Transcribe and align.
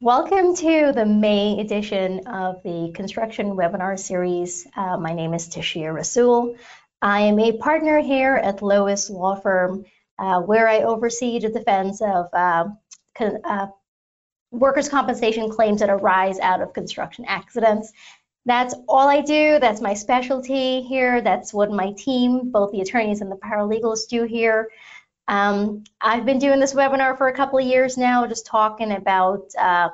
Welcome 0.00 0.54
to 0.54 0.92
the 0.94 1.04
May 1.04 1.58
edition 1.58 2.28
of 2.28 2.62
the 2.62 2.92
construction 2.94 3.56
webinar 3.56 3.98
series. 3.98 4.64
Uh, 4.76 4.96
my 4.96 5.12
name 5.12 5.34
is 5.34 5.48
Tashia 5.48 5.92
Rasul. 5.92 6.54
I 7.02 7.22
am 7.22 7.40
a 7.40 7.58
partner 7.58 7.98
here 7.98 8.36
at 8.36 8.62
Lois 8.62 9.10
Law 9.10 9.34
Firm, 9.34 9.86
uh, 10.16 10.40
where 10.42 10.68
I 10.68 10.82
oversee 10.82 11.40
the 11.40 11.48
defense 11.48 12.00
of 12.00 12.28
uh, 12.32 12.68
uh 13.18 13.66
workers' 14.52 14.88
compensation 14.88 15.50
claims 15.50 15.80
that 15.80 15.90
arise 15.90 16.38
out 16.38 16.60
of 16.62 16.74
construction 16.74 17.24
accidents. 17.26 17.92
That's 18.46 18.76
all 18.88 19.08
I 19.08 19.20
do. 19.20 19.58
That's 19.58 19.80
my 19.80 19.94
specialty 19.94 20.80
here. 20.82 21.22
That's 21.22 21.52
what 21.52 21.72
my 21.72 21.90
team, 21.98 22.52
both 22.52 22.70
the 22.70 22.82
attorneys 22.82 23.20
and 23.20 23.32
the 23.32 23.36
paralegals, 23.36 24.06
do 24.08 24.22
here. 24.22 24.68
Um, 25.28 25.84
I've 26.00 26.24
been 26.24 26.38
doing 26.38 26.58
this 26.58 26.72
webinar 26.72 27.16
for 27.18 27.28
a 27.28 27.34
couple 27.34 27.58
of 27.58 27.66
years 27.66 27.98
now, 27.98 28.26
just 28.26 28.46
talking 28.46 28.92
about 28.92 29.52
uh, 29.58 29.90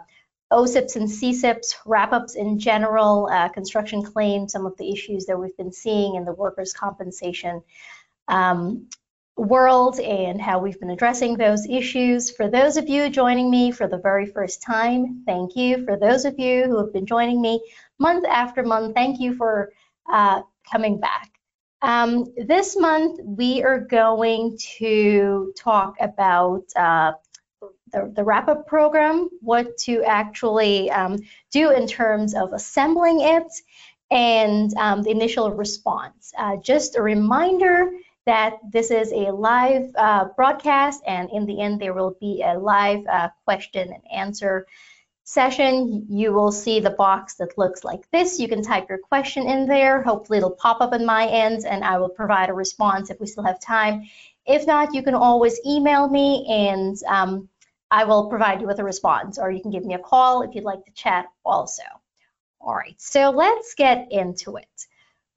OCIPs 0.52 0.94
and 0.94 1.08
CCIPs, 1.08 1.74
wrap-ups 1.84 2.36
in 2.36 2.60
general, 2.60 3.28
uh, 3.30 3.48
construction 3.48 4.02
claims, 4.04 4.52
some 4.52 4.64
of 4.64 4.76
the 4.76 4.92
issues 4.92 5.26
that 5.26 5.38
we've 5.38 5.56
been 5.56 5.72
seeing 5.72 6.14
in 6.14 6.24
the 6.24 6.32
workers' 6.32 6.72
compensation 6.72 7.62
um, 8.28 8.88
world 9.36 9.98
and 9.98 10.40
how 10.40 10.60
we've 10.60 10.78
been 10.78 10.90
addressing 10.90 11.36
those 11.36 11.66
issues. 11.66 12.30
For 12.30 12.48
those 12.48 12.76
of 12.76 12.88
you 12.88 13.10
joining 13.10 13.50
me 13.50 13.72
for 13.72 13.88
the 13.88 13.98
very 13.98 14.26
first 14.26 14.62
time, 14.62 15.24
thank 15.26 15.56
you. 15.56 15.84
For 15.84 15.96
those 15.96 16.24
of 16.24 16.38
you 16.38 16.64
who 16.64 16.78
have 16.78 16.92
been 16.92 17.06
joining 17.06 17.42
me 17.42 17.60
month 17.98 18.24
after 18.24 18.62
month, 18.62 18.94
thank 18.94 19.18
you 19.18 19.34
for 19.34 19.72
uh, 20.10 20.42
coming 20.70 21.00
back. 21.00 21.32
Um, 21.84 22.32
this 22.34 22.78
month, 22.78 23.20
we 23.22 23.62
are 23.62 23.78
going 23.78 24.56
to 24.78 25.52
talk 25.54 25.96
about 26.00 26.64
uh, 26.74 27.12
the, 27.92 28.10
the 28.16 28.24
wrap-up 28.24 28.66
program, 28.66 29.28
what 29.42 29.76
to 29.80 30.02
actually 30.02 30.90
um, 30.90 31.18
do 31.50 31.72
in 31.72 31.86
terms 31.86 32.34
of 32.34 32.54
assembling 32.54 33.20
it, 33.20 33.52
and 34.10 34.74
um, 34.78 35.02
the 35.02 35.10
initial 35.10 35.50
response. 35.50 36.32
Uh, 36.38 36.56
just 36.56 36.96
a 36.96 37.02
reminder 37.02 37.90
that 38.24 38.54
this 38.72 38.90
is 38.90 39.12
a 39.12 39.30
live 39.30 39.90
uh, 39.94 40.24
broadcast, 40.36 41.02
and 41.06 41.28
in 41.28 41.44
the 41.44 41.60
end, 41.60 41.82
there 41.82 41.92
will 41.92 42.16
be 42.18 42.42
a 42.42 42.58
live 42.58 43.06
uh, 43.06 43.28
question 43.44 43.92
and 43.92 44.02
answer 44.10 44.66
session, 45.24 46.06
you 46.08 46.32
will 46.32 46.52
see 46.52 46.80
the 46.80 46.90
box 46.90 47.34
that 47.36 47.56
looks 47.58 47.82
like 47.82 48.08
this. 48.10 48.38
You 48.38 48.46
can 48.46 48.62
type 48.62 48.88
your 48.88 48.98
question 48.98 49.48
in 49.48 49.66
there. 49.66 50.02
Hopefully 50.02 50.38
it'll 50.38 50.50
pop 50.50 50.80
up 50.80 50.92
in 50.92 51.04
my 51.04 51.26
end 51.26 51.64
and 51.66 51.82
I 51.82 51.98
will 51.98 52.10
provide 52.10 52.50
a 52.50 52.54
response 52.54 53.10
if 53.10 53.18
we 53.18 53.26
still 53.26 53.44
have 53.44 53.58
time. 53.58 54.04
If 54.46 54.66
not, 54.66 54.94
you 54.94 55.02
can 55.02 55.14
always 55.14 55.58
email 55.66 56.08
me 56.08 56.46
and 56.48 56.96
um, 57.08 57.48
I 57.90 58.04
will 58.04 58.28
provide 58.28 58.60
you 58.60 58.66
with 58.66 58.78
a 58.78 58.84
response 58.84 59.38
or 59.38 59.50
you 59.50 59.62
can 59.62 59.70
give 59.70 59.84
me 59.84 59.94
a 59.94 59.98
call 59.98 60.42
if 60.42 60.54
you'd 60.54 60.64
like 60.64 60.84
to 60.84 60.92
chat 60.92 61.26
also. 61.44 61.82
All 62.60 62.74
right, 62.74 62.94
so 62.98 63.30
let's 63.30 63.74
get 63.74 64.08
into 64.10 64.56
it. 64.56 64.86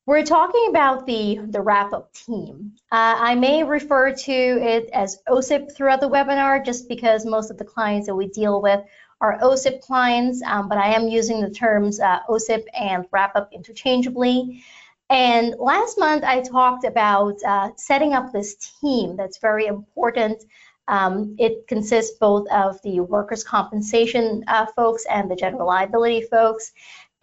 We're 0.06 0.24
talking 0.24 0.68
about 0.70 1.06
the, 1.06 1.40
the 1.50 1.62
wrap-up 1.62 2.14
team. 2.14 2.74
Uh, 2.90 3.16
I 3.20 3.36
may 3.36 3.64
refer 3.66 4.14
to 4.14 4.32
it 4.32 4.90
as 4.94 5.20
OCIP 5.28 5.76
throughout 5.76 6.00
the 6.00 6.10
webinar 6.10 6.64
just 6.64 6.88
because 6.88 7.26
most 7.26 7.52
of 7.52 7.58
the 7.58 7.66
clients 7.66 8.08
that 8.08 8.16
we 8.16 8.28
deal 8.28 8.62
with 8.62 8.80
are 9.20 9.40
OCIP 9.40 9.82
clients, 9.82 10.42
um, 10.44 10.70
but 10.70 10.78
I 10.78 10.94
am 10.94 11.08
using 11.08 11.42
the 11.42 11.50
terms 11.50 12.00
uh, 12.00 12.20
OCIP 12.30 12.66
and 12.74 13.06
wrap-up 13.12 13.50
interchangeably. 13.52 14.64
And 15.10 15.56
last 15.58 15.98
month 15.98 16.24
I 16.24 16.42
talked 16.42 16.84
about 16.84 17.36
uh, 17.46 17.72
setting 17.78 18.14
up 18.14 18.32
this 18.32 18.56
team 18.82 19.16
that's 19.16 19.38
very 19.38 19.66
important. 19.66 20.44
Um, 20.88 21.36
it 21.38 21.68
consists 21.68 22.18
both 22.18 22.48
of 22.50 22.82
the 22.84 23.00
workers' 23.00 23.44
compensation 23.44 24.44
uh, 24.48 24.68
folks 24.76 25.06
and 25.10 25.30
the 25.30 25.36
general 25.36 25.68
liability 25.68 26.22
folks. 26.22 26.74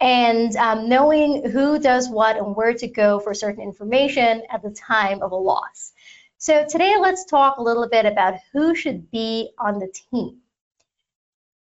And 0.01 0.55
um, 0.57 0.89
knowing 0.89 1.49
who 1.49 1.79
does 1.79 2.09
what 2.09 2.37
and 2.37 2.55
where 2.55 2.73
to 2.73 2.87
go 2.87 3.19
for 3.19 3.33
certain 3.33 3.63
information 3.63 4.43
at 4.49 4.61
the 4.61 4.71
time 4.71 5.21
of 5.21 5.31
a 5.31 5.35
loss. 5.35 5.93
So 6.37 6.65
today 6.67 6.95
let's 6.99 7.25
talk 7.25 7.57
a 7.57 7.63
little 7.63 7.87
bit 7.87 8.05
about 8.05 8.35
who 8.51 8.75
should 8.75 9.09
be 9.09 9.51
on 9.57 9.79
the 9.79 9.87
team. 10.11 10.41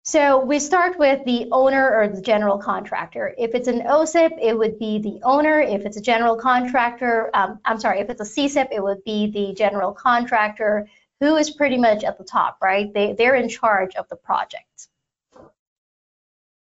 So 0.08 0.42
we 0.42 0.58
start 0.58 0.98
with 0.98 1.22
the 1.26 1.48
owner 1.52 1.94
or 1.94 2.08
the 2.08 2.22
general 2.22 2.56
contractor. 2.56 3.34
If 3.36 3.54
it's 3.54 3.68
an 3.68 3.82
OCIP, 3.82 4.38
it 4.40 4.56
would 4.56 4.78
be 4.78 4.98
the 4.98 5.20
owner. 5.22 5.60
If 5.60 5.84
it's 5.84 5.98
a 5.98 6.00
general 6.00 6.34
contractor, 6.34 7.28
um, 7.34 7.60
I'm 7.62 7.78
sorry, 7.78 8.00
if 8.00 8.08
it's 8.08 8.22
a 8.22 8.24
CCIP, 8.24 8.68
it 8.72 8.82
would 8.82 9.04
be 9.04 9.30
the 9.30 9.52
general 9.52 9.92
contractor 9.92 10.88
who 11.20 11.36
is 11.36 11.50
pretty 11.50 11.76
much 11.76 12.04
at 12.04 12.16
the 12.16 12.24
top, 12.24 12.56
right? 12.62 12.90
They, 12.94 13.16
they're 13.18 13.34
in 13.34 13.50
charge 13.50 13.96
of 13.96 14.08
the 14.08 14.16
project. 14.16 14.88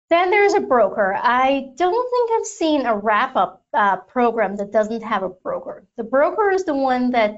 Then 0.09 0.29
there's 0.29 0.53
a 0.53 0.59
broker. 0.59 1.18
I 1.18 1.72
don't 1.78 2.09
think 2.12 2.31
I've 2.34 2.47
seen 2.47 2.85
a 2.85 2.97
wrap-up 2.97 3.64
uh, 3.74 3.96
program 3.96 4.58
that 4.58 4.74
doesn't 4.74 5.03
have 5.03 5.24
a 5.24 5.29
broker. 5.29 5.85
The 5.96 6.03
broker 6.03 6.50
is 6.50 6.66
the 6.66 6.75
one 6.75 7.12
that 7.12 7.34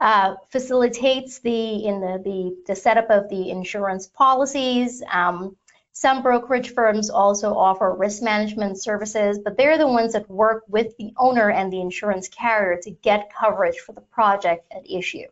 uh, 0.00 0.34
facilitates 0.50 1.40
the 1.40 1.84
in 1.84 2.00
the, 2.00 2.20
the, 2.24 2.56
the 2.68 2.76
setup 2.76 3.10
of 3.10 3.28
the 3.28 3.50
insurance 3.50 4.06
policies. 4.06 5.02
Um, 5.10 5.56
some 5.92 6.22
brokerage 6.22 6.74
firms 6.74 7.10
also 7.10 7.54
offer 7.54 7.92
risk 7.92 8.22
management 8.22 8.80
services, 8.80 9.40
but 9.42 9.56
they're 9.56 9.78
the 9.78 9.88
ones 9.88 10.12
that 10.12 10.30
work 10.30 10.62
with 10.68 10.96
the 10.96 11.12
owner 11.18 11.50
and 11.50 11.72
the 11.72 11.80
insurance 11.80 12.28
carrier 12.28 12.78
to 12.82 12.90
get 12.90 13.32
coverage 13.34 13.78
for 13.78 13.92
the 13.92 14.00
project 14.00 14.64
at 14.70 14.88
issue. 14.88 15.26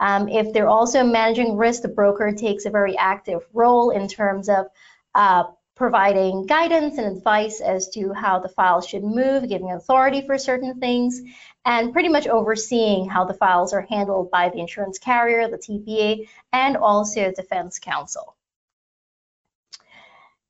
Um, 0.00 0.28
if 0.28 0.52
they're 0.54 0.68
also 0.68 1.04
managing 1.04 1.58
risk, 1.58 1.82
the 1.82 1.88
broker 1.88 2.32
takes 2.32 2.64
a 2.64 2.70
very 2.70 2.96
active 2.96 3.42
role 3.52 3.90
in 3.90 4.08
terms 4.08 4.48
of 4.48 4.68
uh, 5.14 5.44
providing 5.74 6.46
guidance 6.46 6.98
and 6.98 7.16
advice 7.16 7.60
as 7.60 7.88
to 7.90 8.12
how 8.12 8.38
the 8.38 8.48
file 8.48 8.80
should 8.80 9.04
move, 9.04 9.48
giving 9.48 9.72
authority 9.72 10.26
for 10.26 10.38
certain 10.38 10.80
things, 10.80 11.20
and 11.68 11.92
pretty 11.92 12.08
much 12.08 12.26
overseeing 12.26 13.06
how 13.06 13.26
the 13.26 13.34
files 13.34 13.74
are 13.74 13.82
handled 13.82 14.30
by 14.30 14.48
the 14.48 14.58
insurance 14.58 14.98
carrier, 14.98 15.48
the 15.48 15.58
TPA, 15.58 16.26
and 16.50 16.78
also 16.78 17.30
defense 17.30 17.78
counsel. 17.78 18.34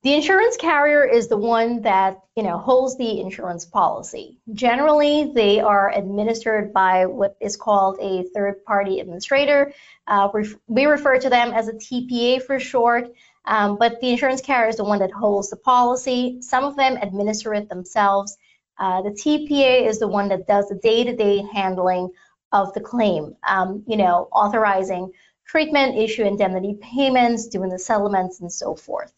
The 0.03 0.15
insurance 0.15 0.57
carrier 0.57 1.05
is 1.05 1.27
the 1.27 1.37
one 1.37 1.83
that 1.83 2.21
you 2.37 2.45
know 2.45 2.57
holds 2.57 2.97
the 2.97 3.21
insurance 3.21 3.65
policy. 3.65 4.39
Generally, 4.53 5.33
they 5.35 5.59
are 5.59 5.93
administered 5.93 6.73
by 6.73 7.07
what 7.07 7.37
is 7.41 7.57
called 7.57 7.99
a 8.01 8.23
third-party 8.33 9.01
administrator. 9.01 9.73
Uh, 10.07 10.29
we 10.69 10.87
refer 10.87 11.19
to 11.19 11.29
them 11.29 11.51
as 11.53 11.67
a 11.67 11.73
TPA 11.73 12.43
for 12.43 12.61
short, 12.61 13.13
um, 13.45 13.77
but 13.77 14.01
the 14.01 14.11
insurance 14.11 14.41
carrier 14.41 14.69
is 14.69 14.77
the 14.77 14.85
one 14.85 15.01
that 15.01 15.11
holds 15.11 15.51
the 15.51 15.57
policy. 15.57 16.43
Some 16.43 16.63
of 16.63 16.77
them 16.77 16.97
administer 16.97 17.53
it 17.55 17.69
themselves, 17.69 18.39
uh, 18.79 19.03
the 19.03 19.11
TPA 19.11 19.87
is 19.87 19.99
the 19.99 20.09
one 20.09 20.29
that 20.29 20.47
does 20.47 20.69
the 20.69 20.77
day-to-day 20.77 21.45
handling 21.53 22.11
of 22.53 22.73
the 22.75 22.81
claim, 22.81 23.37
um, 23.47 23.85
you 23.87 23.97
know, 23.97 24.29
authorizing 24.33 25.13
treatment, 25.47 25.97
issue 25.97 26.25
indemnity 26.25 26.79
payments, 26.81 27.49
doing 27.49 27.71
the 27.71 27.79
settlements, 27.79 28.41
and 28.41 28.53
so 28.53 28.75
forth. 28.75 29.13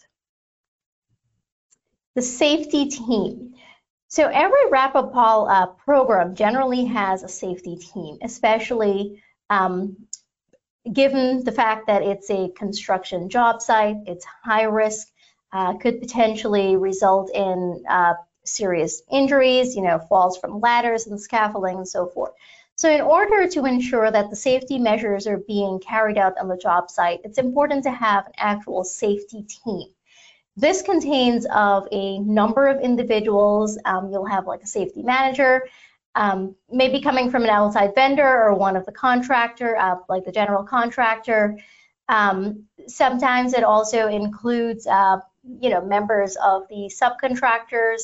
The 2.15 2.23
safety 2.23 2.89
team. 2.89 3.55
So 4.09 4.27
every 4.27 4.71
wrap-up 4.71 5.13
uh, 5.15 5.67
program 5.67 6.35
generally 6.35 6.85
has 6.87 7.23
a 7.23 7.29
safety 7.29 7.77
team, 7.77 8.19
especially 8.23 9.23
um, 9.51 9.97
given 10.91 11.45
the 11.45 11.53
fact 11.53 11.87
that 11.87 12.03
it's 12.03 12.31
a 12.31 12.51
construction 12.57 13.29
job 13.29 13.61
site, 13.61 13.97
it's 14.07 14.25
high 14.25 14.65
risk, 14.65 15.09
uh, 15.53 15.77
could 15.79 16.01
potentially 16.01 16.77
result 16.77 17.31
in 17.35 17.85
uh, 17.89 18.15
serious 18.45 19.03
injuries, 19.11 19.77
you 19.77 19.83
know, 19.83 19.99
falls 19.99 20.39
from 20.39 20.61
ladders 20.61 21.07
and 21.07 21.21
scaffolding 21.21 21.77
and 21.77 21.89
so 21.89 22.07
forth. 22.07 22.33
So 22.77 22.91
in 22.91 23.03
order 23.03 23.47
to 23.47 23.67
ensure 23.67 24.11
that 24.11 24.31
the 24.31 24.37
safety 24.37 24.79
measures 24.79 25.27
are 25.27 25.37
being 25.37 25.81
carried 25.81 26.17
out 26.17 26.39
on 26.39 26.49
the 26.49 26.57
job 26.57 26.91
site, 26.91 27.21
it's 27.25 27.37
important 27.37 27.85
to 27.85 27.91
have 27.91 28.27
an 28.27 28.33
actual 28.39 28.85
safety 28.85 29.43
team. 29.43 29.89
This 30.57 30.83
contains 30.83 31.47
of 31.53 31.89
a 31.93 32.19
number 32.21 32.69
of 32.69 32.81
individuals. 32.81 33.79
Um, 33.85 34.11
you'll 34.11 34.27
have 34.27 34.47
like 34.47 34.63
a 34.63 34.67
safety 34.67 35.03
manager, 35.03 35.69
um, 36.15 36.57
maybe 36.71 37.01
coming 37.01 37.31
from 37.31 37.45
an 37.45 37.51
outside 37.51 37.95
vendor 37.95 38.27
or 38.27 38.55
one 38.55 38.77
of 38.77 38.87
the 38.87 38.93
contractor, 38.93 39.77
uh, 39.77 39.97
like 40.09 40.25
the 40.25 40.33
general 40.33 40.65
contractor. 40.65 41.59
Um, 42.09 42.65
sometimes 42.89 43.53
it 43.53 43.63
also 43.63 44.09
includes, 44.09 44.87
uh, 44.87 45.19
you 45.45 45.71
know, 45.71 45.81
members 45.81 46.37
of 46.37 46.63
the 46.69 46.91
subcontractors, 46.91 48.03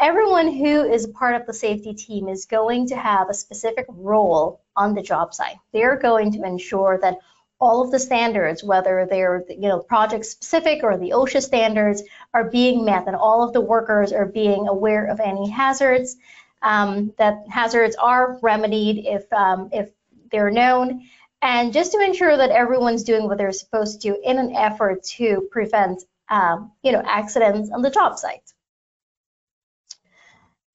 everyone 0.00 0.48
who 0.52 0.82
is 0.82 1.06
part 1.06 1.36
of 1.36 1.46
the 1.46 1.52
safety 1.52 1.94
team 1.94 2.28
is 2.28 2.46
going 2.46 2.88
to 2.88 2.96
have 2.96 3.28
a 3.28 3.34
specific 3.34 3.84
role 3.88 4.62
on 4.74 4.94
the 4.94 5.02
job 5.02 5.34
site. 5.34 5.56
They're 5.72 5.98
going 5.98 6.32
to 6.32 6.42
ensure 6.42 6.98
that 7.02 7.18
all 7.60 7.84
of 7.84 7.90
the 7.90 7.98
standards, 7.98 8.64
whether 8.64 9.06
they're 9.08 9.44
you 9.48 9.68
know 9.68 9.80
project 9.80 10.24
specific 10.24 10.82
or 10.82 10.96
the 10.96 11.10
OSHA 11.10 11.42
standards, 11.42 12.02
are 12.32 12.50
being 12.50 12.84
met, 12.84 13.06
and 13.06 13.14
all 13.14 13.46
of 13.46 13.52
the 13.52 13.60
workers 13.60 14.12
are 14.12 14.26
being 14.26 14.66
aware 14.66 15.06
of 15.06 15.20
any 15.20 15.48
hazards. 15.50 16.16
Um, 16.62 17.14
that 17.16 17.44
hazards 17.48 17.96
are 17.96 18.38
remedied 18.42 19.06
if 19.06 19.30
um, 19.32 19.68
if 19.72 19.90
they're 20.32 20.50
known, 20.50 21.02
and 21.42 21.72
just 21.72 21.92
to 21.92 22.00
ensure 22.00 22.36
that 22.36 22.50
everyone's 22.50 23.04
doing 23.04 23.26
what 23.26 23.36
they're 23.38 23.52
supposed 23.52 24.02
to 24.02 24.16
in 24.22 24.38
an 24.38 24.54
effort 24.56 25.02
to 25.18 25.48
prevent 25.50 26.02
um, 26.30 26.72
you 26.82 26.92
know, 26.92 27.02
accidents 27.04 27.70
on 27.70 27.82
the 27.82 27.90
job 27.90 28.18
site. 28.18 28.52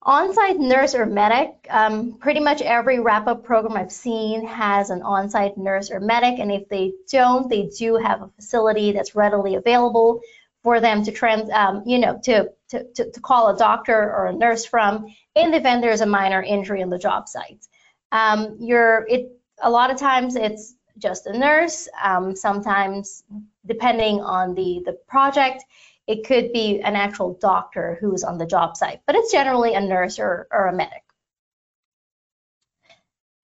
On-site 0.08 0.60
nurse 0.60 0.94
or 0.94 1.08
medic, 1.08 1.66
um, 1.72 2.14
pretty 2.20 2.40
much 2.40 2.62
every 2.62 3.00
wrap-up 3.00 3.44
program 3.44 3.76
I've 3.76 3.92
seen 3.92 4.46
has 4.46 4.92
an 4.92 5.02
on-site 5.02 5.58
nurse 5.58 5.90
or 5.90 6.00
medic, 6.00 6.38
and 6.38 6.52
if 6.52 6.70
they 6.70 6.94
don't, 7.12 7.50
they 7.50 7.72
do 7.76 7.96
have 7.96 8.22
a 8.22 8.30
facility 8.36 8.92
that's 8.92 9.16
readily 9.16 9.56
available 9.56 10.22
for 10.62 10.80
them 10.80 11.04
to 11.06 11.12
trans, 11.12 11.50
um, 11.50 11.82
you 11.88 11.98
know, 11.98 12.20
to, 12.24 12.50
to, 12.70 12.84
to, 12.94 13.12
to, 13.12 13.20
call 13.20 13.50
a 13.50 13.58
doctor 13.58 13.96
or 13.96 14.28
a 14.28 14.34
nurse 14.34 14.66
from 14.66 15.08
in 15.36 15.52
the 15.52 15.58
event 15.58 15.82
there's 15.82 16.02
a 16.02 16.06
minor 16.06 16.42
injury 16.42 16.84
on 16.84 16.90
the 16.90 17.00
job 17.00 17.28
site. 17.28 17.66
Um, 18.12 18.58
you're, 18.60 19.08
it, 19.10 19.32
a 19.62 19.70
lot 19.70 19.90
of 19.90 19.98
times 19.98 20.36
it's 20.36 20.76
just 21.00 21.26
a 21.26 21.38
nurse. 21.38 21.88
Um, 22.04 22.36
sometimes, 22.36 23.24
depending 23.66 24.22
on 24.22 24.54
the, 24.54 24.82
the 24.86 24.94
project, 25.08 25.64
it 26.08 26.26
could 26.26 26.54
be 26.54 26.82
an 26.82 26.96
actual 26.96 27.38
doctor 27.42 27.98
who's 28.00 28.24
on 28.24 28.38
the 28.38 28.46
job 28.46 28.78
site, 28.78 29.02
but 29.08 29.16
it's 29.16 29.32
generally 29.32 29.74
a 29.74 29.82
nurse 29.82 30.20
or, 30.20 30.48
or 30.52 30.68
a 30.68 30.74
medic. 30.74 31.02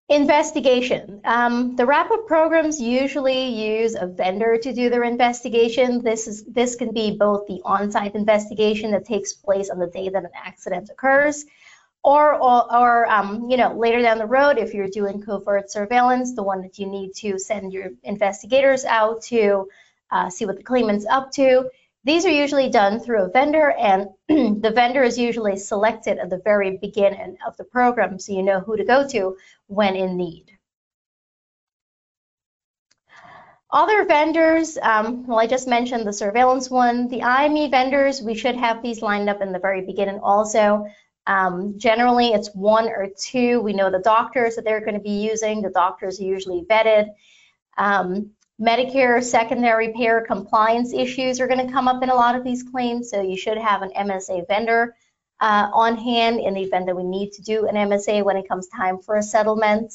Investigation. 0.09 1.21
Um, 1.23 1.77
the 1.77 1.85
wrap-up 1.85 2.27
programs 2.27 2.81
usually 2.81 3.45
use 3.45 3.95
a 3.95 4.05
vendor 4.05 4.57
to 4.57 4.73
do 4.73 4.89
their 4.89 5.05
investigation. 5.05 6.03
This 6.03 6.27
is 6.27 6.43
this 6.43 6.75
can 6.75 6.93
be 6.93 7.15
both 7.15 7.47
the 7.47 7.61
on-site 7.63 8.13
investigation 8.13 8.91
that 8.91 9.05
takes 9.05 9.31
place 9.31 9.69
on 9.69 9.79
the 9.79 9.87
day 9.87 10.09
that 10.09 10.23
an 10.25 10.31
accident 10.35 10.89
occurs, 10.89 11.45
or 12.03 12.33
or, 12.35 12.75
or 12.75 13.09
um, 13.09 13.49
you 13.49 13.55
know 13.55 13.73
later 13.73 14.01
down 14.01 14.17
the 14.17 14.25
road 14.25 14.57
if 14.57 14.73
you're 14.73 14.89
doing 14.89 15.21
covert 15.21 15.71
surveillance, 15.71 16.35
the 16.35 16.43
one 16.43 16.61
that 16.63 16.77
you 16.77 16.87
need 16.87 17.13
to 17.15 17.39
send 17.39 17.71
your 17.71 17.91
investigators 18.03 18.83
out 18.83 19.21
to 19.23 19.69
uh, 20.11 20.29
see 20.29 20.45
what 20.45 20.57
the 20.57 20.63
claimant's 20.63 21.05
up 21.05 21.31
to. 21.31 21.69
These 22.03 22.25
are 22.25 22.31
usually 22.31 22.69
done 22.69 22.99
through 22.99 23.25
a 23.25 23.29
vendor 23.29 23.71
and 23.71 24.09
the 24.27 24.71
vendor 24.73 25.03
is 25.03 25.19
usually 25.19 25.57
selected 25.57 26.17
at 26.17 26.29
the 26.29 26.41
very 26.43 26.77
beginning 26.77 27.37
of 27.45 27.55
the 27.57 27.63
program 27.63 28.17
so 28.17 28.33
you 28.33 28.41
know 28.41 28.59
who 28.59 28.75
to 28.75 28.83
go 28.83 29.07
to 29.09 29.37
when 29.67 29.95
in 29.95 30.17
need. 30.17 30.47
Other 33.69 34.03
vendors, 34.03 34.77
um, 34.81 35.25
well, 35.27 35.39
I 35.39 35.47
just 35.47 35.67
mentioned 35.67 36.05
the 36.05 36.11
surveillance 36.11 36.69
one. 36.69 37.07
The 37.07 37.23
IME 37.23 37.71
vendors, 37.71 38.21
we 38.21 38.35
should 38.35 38.55
have 38.55 38.81
these 38.81 39.01
lined 39.01 39.29
up 39.29 39.41
in 39.41 39.53
the 39.53 39.59
very 39.59 39.85
beginning 39.85 40.19
also. 40.21 40.87
Um, 41.25 41.75
generally, 41.77 42.29
it's 42.29 42.53
one 42.53 42.89
or 42.89 43.07
two. 43.17 43.61
We 43.61 43.71
know 43.73 43.89
the 43.89 43.99
doctors 43.99 44.55
that 44.55 44.65
they're 44.65 44.81
going 44.81 44.95
to 44.95 44.99
be 44.99 45.23
using. 45.23 45.61
The 45.61 45.69
doctors 45.69 46.19
are 46.19 46.25
usually 46.25 46.65
vetted. 46.69 47.11
Um, 47.77 48.31
Medicare 48.61 49.23
secondary 49.23 49.91
payer 49.93 50.21
compliance 50.21 50.93
issues 50.93 51.39
are 51.39 51.47
going 51.47 51.65
to 51.65 51.73
come 51.73 51.87
up 51.87 52.03
in 52.03 52.09
a 52.09 52.15
lot 52.15 52.35
of 52.35 52.43
these 52.43 52.61
claims, 52.61 53.09
so 53.09 53.21
you 53.21 53.35
should 53.35 53.57
have 53.57 53.81
an 53.81 53.91
MSA 53.97 54.47
vendor 54.47 54.95
uh, 55.39 55.67
on 55.73 55.97
hand 55.97 56.39
in 56.39 56.53
the 56.53 56.61
event 56.61 56.85
that 56.85 56.95
we 56.95 57.03
need 57.03 57.31
to 57.31 57.41
do 57.41 57.67
an 57.67 57.73
MSA 57.73 58.23
when 58.23 58.37
it 58.37 58.47
comes 58.47 58.67
time 58.67 58.99
for 58.99 59.15
a 59.15 59.23
settlement. 59.23 59.91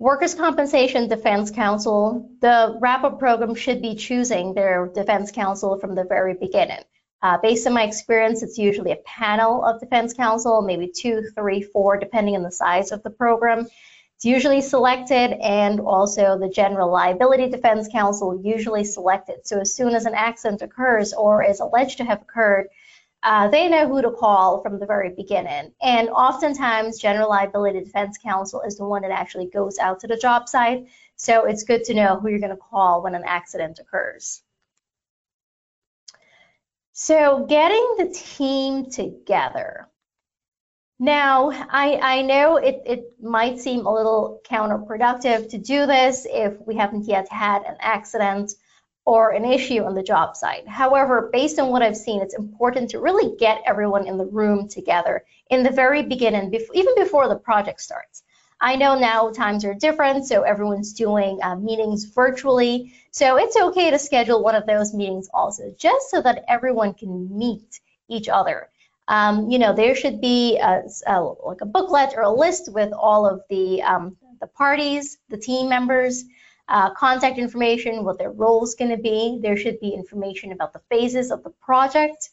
Workers' 0.00 0.34
Compensation 0.34 1.08
Defense 1.08 1.52
Counsel, 1.52 2.28
the 2.40 2.76
wrap-up 2.80 3.20
program 3.20 3.54
should 3.54 3.80
be 3.80 3.94
choosing 3.94 4.52
their 4.52 4.90
defense 4.92 5.30
counsel 5.30 5.78
from 5.78 5.94
the 5.94 6.02
very 6.02 6.34
beginning. 6.34 6.82
Uh, 7.22 7.38
based 7.38 7.66
on 7.68 7.72
my 7.72 7.84
experience, 7.84 8.42
it's 8.42 8.58
usually 8.58 8.90
a 8.90 8.98
panel 9.06 9.64
of 9.64 9.80
defense 9.80 10.12
counsel, 10.12 10.60
maybe 10.60 10.92
two, 10.94 11.22
three, 11.36 11.62
four, 11.62 11.96
depending 11.96 12.34
on 12.34 12.42
the 12.42 12.50
size 12.50 12.90
of 12.90 13.02
the 13.04 13.10
program. 13.10 13.68
It's 14.16 14.24
usually 14.24 14.60
selected 14.60 15.32
and 15.42 15.80
also 15.80 16.38
the 16.38 16.48
General 16.48 16.90
Liability 16.90 17.48
Defense 17.48 17.88
Counsel 17.90 18.40
usually 18.42 18.84
selected. 18.84 19.46
So 19.46 19.60
as 19.60 19.74
soon 19.74 19.94
as 19.94 20.06
an 20.06 20.14
accident 20.14 20.62
occurs 20.62 21.12
or 21.12 21.42
is 21.44 21.60
alleged 21.60 21.98
to 21.98 22.04
have 22.04 22.22
occurred, 22.22 22.68
uh, 23.24 23.48
they 23.48 23.68
know 23.68 23.88
who 23.88 24.02
to 24.02 24.10
call 24.10 24.62
from 24.62 24.78
the 24.78 24.86
very 24.86 25.10
beginning. 25.16 25.72
And 25.82 26.10
oftentimes, 26.10 26.98
General 26.98 27.28
Liability 27.30 27.80
Defense 27.82 28.18
Counsel 28.18 28.60
is 28.60 28.76
the 28.76 28.84
one 28.84 29.02
that 29.02 29.10
actually 29.10 29.46
goes 29.46 29.78
out 29.78 30.00
to 30.00 30.06
the 30.06 30.16
job 30.16 30.48
site. 30.48 30.86
So 31.16 31.46
it's 31.46 31.64
good 31.64 31.84
to 31.84 31.94
know 31.94 32.20
who 32.20 32.28
you're 32.28 32.38
going 32.38 32.50
to 32.50 32.56
call 32.56 33.02
when 33.02 33.14
an 33.14 33.24
accident 33.24 33.78
occurs. 33.78 34.42
So 36.92 37.46
getting 37.46 37.94
the 37.98 38.14
team 38.14 38.90
together. 38.90 39.88
Now, 41.00 41.50
I, 41.50 41.98
I 42.00 42.22
know 42.22 42.56
it, 42.56 42.82
it 42.86 43.04
might 43.20 43.58
seem 43.58 43.84
a 43.84 43.92
little 43.92 44.40
counterproductive 44.48 45.48
to 45.50 45.58
do 45.58 45.86
this 45.86 46.24
if 46.30 46.54
we 46.64 46.76
haven't 46.76 47.06
yet 47.06 47.28
had 47.28 47.62
an 47.62 47.76
accident 47.80 48.52
or 49.04 49.30
an 49.30 49.44
issue 49.44 49.82
on 49.82 49.94
the 49.94 50.04
job 50.04 50.36
site. 50.36 50.68
However, 50.68 51.30
based 51.32 51.58
on 51.58 51.70
what 51.70 51.82
I've 51.82 51.96
seen, 51.96 52.22
it's 52.22 52.38
important 52.38 52.90
to 52.90 53.00
really 53.00 53.36
get 53.36 53.62
everyone 53.66 54.06
in 54.06 54.18
the 54.18 54.24
room 54.24 54.68
together 54.68 55.24
in 55.50 55.64
the 55.64 55.70
very 55.70 56.04
beginning, 56.04 56.54
even 56.72 56.94
before 56.94 57.28
the 57.28 57.36
project 57.36 57.80
starts. 57.80 58.22
I 58.60 58.76
know 58.76 58.96
now 58.96 59.30
times 59.30 59.64
are 59.64 59.74
different, 59.74 60.26
so 60.26 60.42
everyone's 60.42 60.92
doing 60.92 61.40
uh, 61.42 61.56
meetings 61.56 62.04
virtually. 62.04 62.94
So 63.10 63.36
it's 63.36 63.56
okay 63.56 63.90
to 63.90 63.98
schedule 63.98 64.44
one 64.44 64.54
of 64.54 64.64
those 64.64 64.94
meetings 64.94 65.28
also, 65.34 65.74
just 65.76 66.08
so 66.10 66.22
that 66.22 66.44
everyone 66.46 66.94
can 66.94 67.36
meet 67.36 67.80
each 68.08 68.28
other 68.28 68.68
um, 69.08 69.50
you 69.50 69.58
know, 69.58 69.74
there 69.74 69.94
should 69.94 70.20
be 70.20 70.56
a, 70.58 70.82
a, 71.06 71.20
like 71.22 71.60
a 71.60 71.66
booklet 71.66 72.14
or 72.16 72.22
a 72.22 72.32
list 72.32 72.72
with 72.72 72.92
all 72.92 73.26
of 73.26 73.42
the, 73.50 73.82
um, 73.82 74.16
the 74.40 74.46
parties, 74.46 75.18
the 75.28 75.36
team 75.36 75.68
members, 75.68 76.24
uh, 76.68 76.90
contact 76.94 77.38
information, 77.38 78.04
what 78.04 78.18
their 78.18 78.30
role 78.30 78.64
is 78.64 78.74
going 78.74 78.90
to 78.90 79.02
be. 79.02 79.38
There 79.42 79.56
should 79.56 79.78
be 79.80 79.90
information 79.90 80.52
about 80.52 80.72
the 80.72 80.80
phases 80.90 81.30
of 81.30 81.42
the 81.44 81.50
project, 81.50 82.30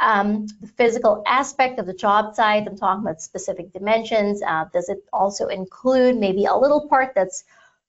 um, 0.00 0.46
the 0.60 0.66
physical 0.66 1.22
aspect 1.26 1.78
of 1.78 1.86
the 1.86 1.94
job 1.94 2.34
site. 2.34 2.66
I'm 2.66 2.76
talking 2.76 3.04
about 3.04 3.22
specific 3.22 3.72
dimensions. 3.72 4.42
Uh, 4.42 4.64
does 4.72 4.88
it 4.88 4.98
also 5.12 5.46
include 5.46 6.16
maybe 6.16 6.46
a 6.46 6.56
little 6.56 6.88
part 6.88 7.12
that's, 7.14 7.44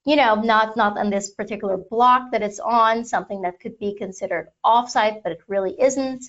you 0.06 0.16
know, 0.16 0.36
not 0.36 0.78
not 0.78 0.98
on 0.98 1.10
this 1.10 1.32
particular 1.32 1.78
block 1.78 2.32
that 2.32 2.44
it's 2.44 2.60
on, 2.60 3.04
something 3.04 3.42
that 3.42 3.60
could 3.60 3.78
be 3.80 3.96
considered 3.96 4.50
offsite, 4.64 5.24
but 5.24 5.32
it 5.32 5.42
really 5.48 5.76
isn't. 5.82 6.26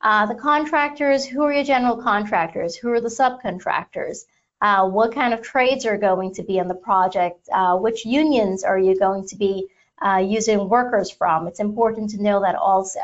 Uh, 0.00 0.26
the 0.26 0.34
contractors, 0.34 1.24
who 1.24 1.42
are 1.42 1.52
your 1.52 1.64
general 1.64 1.96
contractors? 1.96 2.76
Who 2.76 2.90
are 2.90 3.00
the 3.00 3.08
subcontractors? 3.08 4.24
Uh, 4.60 4.88
what 4.88 5.14
kind 5.14 5.34
of 5.34 5.42
trades 5.42 5.84
are 5.86 5.98
going 5.98 6.34
to 6.34 6.42
be 6.42 6.58
in 6.58 6.68
the 6.68 6.74
project? 6.74 7.48
Uh, 7.52 7.76
which 7.76 8.04
unions 8.06 8.64
are 8.64 8.78
you 8.78 8.98
going 8.98 9.26
to 9.28 9.36
be 9.36 9.68
uh, 10.00 10.18
using 10.18 10.68
workers 10.68 11.10
from? 11.10 11.46
It's 11.46 11.60
important 11.60 12.10
to 12.10 12.22
know 12.22 12.40
that 12.40 12.56
also. 12.56 13.00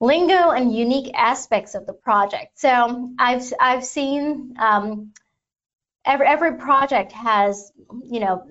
Lingo 0.00 0.50
and 0.50 0.74
unique 0.74 1.12
aspects 1.14 1.74
of 1.74 1.86
the 1.86 1.92
project. 1.92 2.58
So 2.58 3.10
I've, 3.18 3.42
I've 3.60 3.84
seen 3.84 4.54
um, 4.58 5.12
every, 6.04 6.26
every 6.26 6.54
project 6.54 7.12
has, 7.12 7.72
you 8.08 8.20
know, 8.20 8.46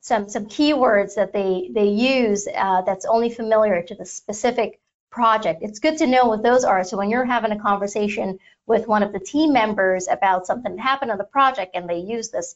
some, 0.00 0.28
some 0.28 0.46
keywords 0.46 1.14
that 1.16 1.32
they, 1.32 1.70
they 1.72 1.88
use 1.88 2.48
uh, 2.54 2.82
that's 2.82 3.04
only 3.04 3.30
familiar 3.30 3.82
to 3.82 3.94
the 3.94 4.06
specific 4.06 4.79
project. 5.10 5.62
It's 5.62 5.78
good 5.78 5.98
to 5.98 6.06
know 6.06 6.26
what 6.26 6.42
those 6.42 6.64
are. 6.64 6.84
So 6.84 6.96
when 6.96 7.10
you're 7.10 7.24
having 7.24 7.52
a 7.52 7.58
conversation 7.58 8.38
with 8.66 8.86
one 8.86 9.02
of 9.02 9.12
the 9.12 9.20
team 9.20 9.52
members 9.52 10.08
about 10.08 10.46
something 10.46 10.76
that 10.76 10.82
happened 10.82 11.10
on 11.10 11.18
the 11.18 11.24
project 11.24 11.72
and 11.74 11.88
they 11.88 11.98
use 11.98 12.30
this 12.30 12.54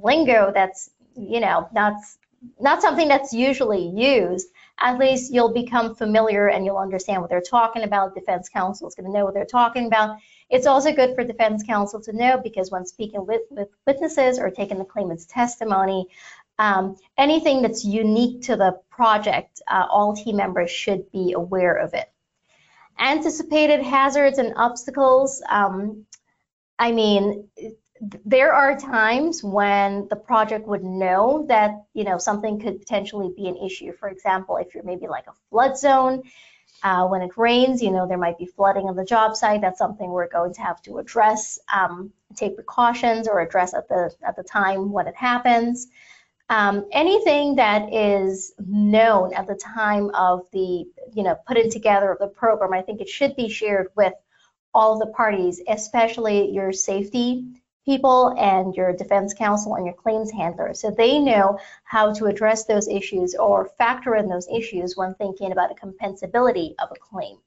lingo 0.00 0.52
that's, 0.54 0.90
you 1.16 1.40
know, 1.40 1.68
not, 1.72 1.94
not 2.60 2.82
something 2.82 3.08
that's 3.08 3.32
usually 3.32 3.88
used, 3.88 4.48
at 4.80 4.98
least 4.98 5.32
you'll 5.32 5.52
become 5.52 5.96
familiar 5.96 6.48
and 6.48 6.64
you'll 6.64 6.76
understand 6.78 7.20
what 7.20 7.30
they're 7.30 7.40
talking 7.40 7.82
about. 7.82 8.14
Defense 8.14 8.48
counsel 8.48 8.86
is 8.86 8.94
going 8.94 9.06
to 9.06 9.12
know 9.12 9.24
what 9.24 9.34
they're 9.34 9.44
talking 9.44 9.86
about. 9.86 10.18
It's 10.50 10.66
also 10.66 10.92
good 10.92 11.16
for 11.16 11.24
defense 11.24 11.64
counsel 11.64 12.00
to 12.02 12.12
know 12.12 12.40
because 12.42 12.70
when 12.70 12.86
speaking 12.86 13.26
with, 13.26 13.42
with 13.50 13.68
witnesses 13.86 14.38
or 14.38 14.50
taking 14.50 14.78
the 14.78 14.84
claimant's 14.84 15.26
testimony, 15.26 16.06
um, 16.58 16.96
anything 17.16 17.62
that's 17.62 17.84
unique 17.84 18.42
to 18.42 18.56
the 18.56 18.80
project, 18.90 19.62
uh, 19.68 19.86
all 19.90 20.14
team 20.14 20.36
members 20.36 20.70
should 20.70 21.10
be 21.12 21.32
aware 21.32 21.76
of 21.76 21.94
it. 21.94 22.10
Anticipated 22.98 23.80
hazards 23.80 24.38
and 24.38 24.54
obstacles. 24.56 25.40
Um, 25.48 26.04
I 26.78 26.90
mean, 26.92 27.48
there 28.24 28.52
are 28.52 28.78
times 28.78 29.42
when 29.42 30.08
the 30.08 30.16
project 30.16 30.66
would 30.66 30.84
know 30.84 31.46
that 31.48 31.84
you 31.94 32.04
know 32.04 32.18
something 32.18 32.60
could 32.60 32.80
potentially 32.80 33.32
be 33.36 33.48
an 33.48 33.56
issue. 33.56 33.92
For 33.92 34.08
example, 34.08 34.56
if 34.56 34.74
you're 34.74 34.84
maybe 34.84 35.06
like 35.08 35.26
a 35.26 35.32
flood 35.50 35.76
zone, 35.76 36.22
uh, 36.82 37.06
when 37.06 37.22
it 37.22 37.36
rains, 37.36 37.82
you 37.82 37.90
know 37.90 38.06
there 38.06 38.18
might 38.18 38.38
be 38.38 38.46
flooding 38.46 38.86
on 38.86 38.96
the 38.96 39.04
job 39.04 39.36
site. 39.36 39.60
That's 39.60 39.78
something 39.78 40.10
we're 40.10 40.28
going 40.28 40.54
to 40.54 40.60
have 40.60 40.80
to 40.82 40.98
address, 40.98 41.58
um, 41.72 42.12
take 42.36 42.54
precautions, 42.54 43.28
or 43.28 43.40
address 43.40 43.74
at 43.74 43.88
the 43.88 44.12
at 44.26 44.36
the 44.36 44.44
time 44.44 44.92
when 44.92 45.06
it 45.06 45.16
happens. 45.16 45.88
Um, 46.50 46.86
anything 46.92 47.56
that 47.56 47.92
is 47.92 48.54
known 48.58 49.34
at 49.34 49.46
the 49.46 49.54
time 49.54 50.10
of 50.14 50.46
the, 50.52 50.86
you 51.12 51.22
know, 51.22 51.36
putting 51.46 51.70
together 51.70 52.10
of 52.10 52.18
the 52.18 52.28
program, 52.28 52.72
I 52.72 52.80
think 52.80 53.00
it 53.00 53.08
should 53.08 53.36
be 53.36 53.50
shared 53.50 53.88
with 53.96 54.14
all 54.72 54.98
the 54.98 55.12
parties, 55.12 55.60
especially 55.68 56.50
your 56.50 56.72
safety 56.72 57.44
people 57.84 58.34
and 58.38 58.74
your 58.74 58.92
defense 58.92 59.32
counsel 59.32 59.74
and 59.74 59.86
your 59.86 59.94
claims 59.94 60.30
handler 60.30 60.74
so 60.74 60.90
they 60.90 61.18
know 61.18 61.58
how 61.84 62.12
to 62.12 62.26
address 62.26 62.66
those 62.66 62.86
issues 62.86 63.34
or 63.34 63.70
factor 63.78 64.14
in 64.14 64.28
those 64.28 64.46
issues 64.48 64.94
when 64.94 65.14
thinking 65.14 65.52
about 65.52 65.70
a 65.70 65.74
compensability 65.74 66.74
of 66.78 66.90
a 66.90 66.98
claim. 67.00 67.38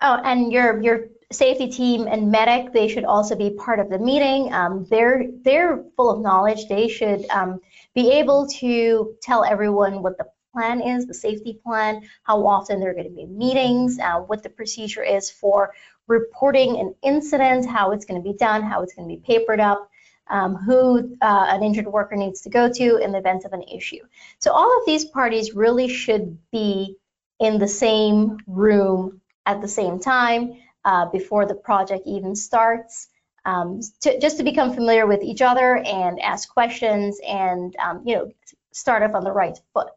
Oh, 0.00 0.20
and 0.24 0.50
your 0.50 0.82
your 0.82 1.08
safety 1.32 1.68
team 1.68 2.06
and 2.06 2.30
medic, 2.30 2.72
they 2.72 2.88
should 2.88 3.04
also 3.04 3.34
be 3.34 3.50
part 3.50 3.80
of 3.80 3.90
the 3.90 3.98
meeting. 3.98 4.52
Um, 4.52 4.86
they're 4.88 5.24
they're 5.42 5.84
full 5.96 6.10
of 6.10 6.20
knowledge. 6.20 6.68
They 6.68 6.88
should 6.88 7.28
um, 7.30 7.60
be 7.94 8.12
able 8.12 8.46
to 8.58 9.16
tell 9.22 9.44
everyone 9.44 10.02
what 10.02 10.18
the 10.18 10.26
plan 10.52 10.80
is, 10.80 11.06
the 11.06 11.14
safety 11.14 11.58
plan, 11.64 12.08
how 12.22 12.46
often 12.46 12.80
there 12.80 12.90
are 12.90 12.94
going 12.94 13.08
to 13.08 13.14
be 13.14 13.26
meetings, 13.26 13.98
uh, 13.98 14.20
what 14.20 14.42
the 14.42 14.48
procedure 14.48 15.02
is 15.02 15.30
for 15.30 15.74
reporting 16.06 16.78
an 16.78 16.94
incident, 17.02 17.66
how 17.66 17.90
it's 17.90 18.06
going 18.06 18.22
to 18.22 18.24
be 18.24 18.36
done, 18.38 18.62
how 18.62 18.82
it's 18.82 18.94
going 18.94 19.06
to 19.06 19.14
be 19.14 19.20
papered 19.20 19.60
up, 19.60 19.90
um, 20.28 20.54
who 20.56 21.14
uh, 21.20 21.46
an 21.50 21.62
injured 21.62 21.86
worker 21.86 22.16
needs 22.16 22.40
to 22.40 22.48
go 22.48 22.72
to 22.72 22.96
in 22.96 23.12
the 23.12 23.18
event 23.18 23.44
of 23.44 23.52
an 23.52 23.64
issue. 23.64 24.00
So 24.38 24.52
all 24.52 24.78
of 24.78 24.86
these 24.86 25.04
parties 25.04 25.54
really 25.54 25.88
should 25.88 26.38
be 26.50 26.96
in 27.38 27.58
the 27.58 27.68
same 27.68 28.38
room 28.46 29.20
at 29.44 29.60
the 29.60 29.68
same 29.68 29.98
time 30.00 30.56
uh, 30.86 31.06
before 31.06 31.44
the 31.44 31.54
project 31.54 32.04
even 32.06 32.34
starts. 32.34 33.08
Um, 33.44 33.80
to, 34.00 34.18
just 34.18 34.38
to 34.38 34.42
become 34.42 34.72
familiar 34.74 35.06
with 35.06 35.22
each 35.22 35.40
other 35.40 35.76
and 35.76 36.20
ask 36.20 36.48
questions 36.48 37.20
and 37.26 37.76
um, 37.76 38.02
you 38.04 38.16
know 38.16 38.32
start 38.72 39.02
off 39.02 39.14
on 39.14 39.22
the 39.24 39.32
right 39.32 39.56
foot. 39.72 39.88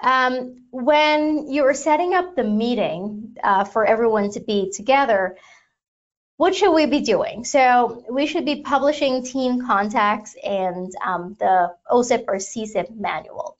Um, 0.00 0.64
when 0.70 1.50
you 1.50 1.64
are 1.64 1.74
setting 1.74 2.14
up 2.14 2.36
the 2.36 2.44
meeting 2.44 3.36
uh, 3.42 3.64
for 3.64 3.84
everyone 3.84 4.30
to 4.32 4.40
be 4.40 4.70
together, 4.70 5.36
what 6.36 6.54
should 6.54 6.72
we 6.72 6.86
be 6.86 7.00
doing? 7.00 7.44
So 7.44 8.04
we 8.10 8.26
should 8.26 8.44
be 8.44 8.62
publishing 8.62 9.24
team 9.24 9.66
contacts 9.66 10.36
and 10.44 10.92
um, 11.04 11.36
the 11.38 11.74
OCIP 11.90 12.24
or 12.28 12.36
CCIP 12.36 12.94
manual. 12.94 13.56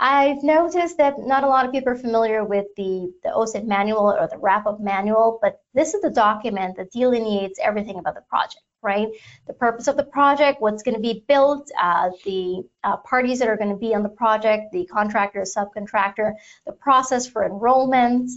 I've 0.00 0.42
noticed 0.42 0.98
that 0.98 1.18
not 1.18 1.44
a 1.44 1.48
lot 1.48 1.64
of 1.64 1.72
people 1.72 1.92
are 1.92 1.96
familiar 1.96 2.44
with 2.44 2.66
the, 2.76 3.12
the 3.22 3.30
OCIP 3.30 3.64
manual 3.64 4.10
or 4.10 4.26
the 4.26 4.38
wrap-up 4.38 4.80
manual, 4.80 5.38
but 5.40 5.60
this 5.72 5.94
is 5.94 6.02
the 6.02 6.10
document 6.10 6.76
that 6.76 6.90
delineates 6.90 7.60
everything 7.62 7.98
about 7.98 8.16
the 8.16 8.22
project, 8.22 8.62
right? 8.82 9.08
The 9.46 9.54
purpose 9.54 9.86
of 9.86 9.96
the 9.96 10.04
project, 10.04 10.60
what's 10.60 10.82
going 10.82 10.96
to 10.96 11.00
be 11.00 11.24
built, 11.28 11.70
uh, 11.80 12.10
the 12.24 12.64
uh, 12.82 12.96
parties 12.98 13.38
that 13.38 13.48
are 13.48 13.56
going 13.56 13.70
to 13.70 13.76
be 13.76 13.94
on 13.94 14.02
the 14.02 14.08
project, 14.08 14.72
the 14.72 14.84
contractor, 14.86 15.42
subcontractor, 15.42 16.34
the 16.66 16.72
process 16.72 17.28
for 17.28 17.44
enrollment, 17.44 18.30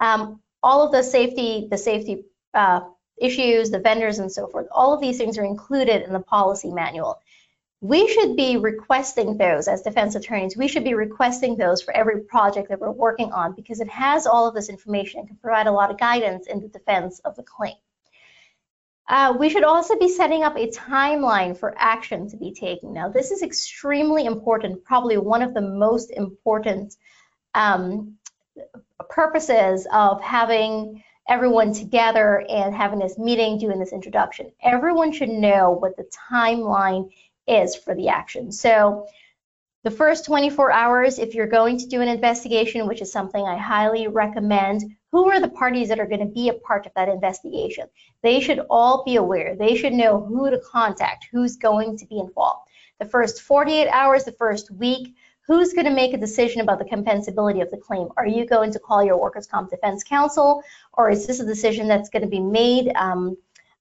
um, 0.00 0.40
all 0.60 0.84
of 0.84 0.90
the 0.90 1.04
safety, 1.04 1.68
the 1.70 1.78
safety 1.78 2.24
uh, 2.52 2.80
issues, 3.16 3.70
the 3.70 3.78
vendors, 3.78 4.18
and 4.18 4.30
so 4.30 4.48
forth. 4.48 4.66
All 4.72 4.92
of 4.92 5.00
these 5.00 5.18
things 5.18 5.38
are 5.38 5.44
included 5.44 6.02
in 6.02 6.12
the 6.12 6.20
policy 6.20 6.72
manual 6.72 7.20
we 7.86 8.08
should 8.08 8.36
be 8.36 8.56
requesting 8.56 9.36
those 9.36 9.68
as 9.68 9.82
defense 9.82 10.14
attorneys. 10.14 10.56
We 10.56 10.68
should 10.68 10.84
be 10.84 10.94
requesting 10.94 11.56
those 11.56 11.82
for 11.82 11.96
every 11.96 12.22
project 12.22 12.68
that 12.68 12.80
we're 12.80 12.90
working 12.90 13.32
on 13.32 13.54
because 13.54 13.80
it 13.80 13.88
has 13.88 14.26
all 14.26 14.48
of 14.48 14.54
this 14.54 14.68
information 14.68 15.20
and 15.20 15.28
can 15.28 15.36
provide 15.36 15.66
a 15.66 15.72
lot 15.72 15.90
of 15.90 15.98
guidance 15.98 16.46
in 16.46 16.60
the 16.60 16.68
defense 16.68 17.20
of 17.20 17.36
the 17.36 17.42
claim. 17.42 17.76
Uh, 19.08 19.34
we 19.38 19.48
should 19.48 19.62
also 19.62 19.96
be 19.96 20.08
setting 20.08 20.42
up 20.42 20.56
a 20.56 20.68
timeline 20.70 21.56
for 21.56 21.72
action 21.78 22.28
to 22.28 22.36
be 22.36 22.52
taken. 22.52 22.92
Now, 22.92 23.08
this 23.08 23.30
is 23.30 23.42
extremely 23.42 24.24
important, 24.24 24.82
probably 24.84 25.16
one 25.16 25.42
of 25.42 25.54
the 25.54 25.60
most 25.60 26.10
important 26.10 26.96
um, 27.54 28.16
purposes 29.08 29.86
of 29.92 30.20
having 30.20 31.04
everyone 31.28 31.72
together 31.72 32.44
and 32.48 32.74
having 32.74 32.98
this 32.98 33.16
meeting, 33.16 33.58
doing 33.58 33.78
this 33.78 33.92
introduction. 33.92 34.50
Everyone 34.60 35.12
should 35.12 35.28
know 35.28 35.70
what 35.70 35.96
the 35.96 36.08
timeline 36.32 37.10
is 37.46 37.76
for 37.76 37.94
the 37.94 38.08
action. 38.08 38.52
So 38.52 39.06
the 39.86 39.90
first 39.92 40.24
24 40.24 40.72
hours, 40.72 41.18
if 41.20 41.34
you're 41.34 41.46
going 41.46 41.78
to 41.78 41.86
do 41.86 42.00
an 42.00 42.08
investigation, 42.08 42.88
which 42.88 43.00
is 43.00 43.12
something 43.12 43.44
I 43.44 43.56
highly 43.56 44.08
recommend, 44.08 44.82
who 45.12 45.30
are 45.30 45.40
the 45.40 45.48
parties 45.48 45.88
that 45.88 46.00
are 46.00 46.08
going 46.08 46.26
to 46.26 46.34
be 46.34 46.48
a 46.48 46.54
part 46.54 46.86
of 46.86 46.92
that 46.96 47.08
investigation? 47.08 47.86
They 48.22 48.40
should 48.40 48.60
all 48.68 49.04
be 49.04 49.14
aware. 49.14 49.54
They 49.54 49.76
should 49.76 49.92
know 49.92 50.20
who 50.20 50.50
to 50.50 50.58
contact, 50.58 51.28
who's 51.30 51.56
going 51.56 51.98
to 51.98 52.06
be 52.06 52.18
involved. 52.18 52.68
The 52.98 53.04
first 53.04 53.42
48 53.42 53.88
hours, 53.88 54.24
the 54.24 54.32
first 54.32 54.72
week, 54.72 55.14
who's 55.46 55.72
going 55.72 55.86
to 55.86 55.92
make 55.92 56.12
a 56.12 56.18
decision 56.18 56.62
about 56.62 56.80
the 56.80 56.84
compensability 56.84 57.62
of 57.62 57.70
the 57.70 57.76
claim? 57.76 58.08
Are 58.16 58.26
you 58.26 58.44
going 58.44 58.72
to 58.72 58.80
call 58.80 59.04
your 59.04 59.20
workers' 59.20 59.46
comp 59.46 59.70
defense 59.70 60.02
counsel, 60.02 60.62
or 60.94 61.10
is 61.10 61.26
this 61.26 61.38
a 61.38 61.46
decision 61.46 61.86
that's 61.86 62.08
going 62.08 62.22
to 62.22 62.28
be 62.28 62.40
made 62.40 62.90
um, 62.96 63.36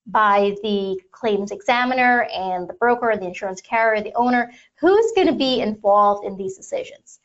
by 0.06 0.56
the 0.62 1.00
claims 1.12 1.52
examiner 1.52 2.28
and 2.34 2.68
the 2.68 2.74
broker, 2.74 3.16
the 3.18 3.26
insurance 3.26 3.62
carrier, 3.62 4.04
the 4.04 4.14
owner, 4.16 4.52
who's 4.76 5.12
going 5.16 5.28
to 5.28 5.34
be 5.34 5.62
involved 5.62 6.26
in 6.26 6.38
these 6.38 6.56
decisions. 6.56 7.20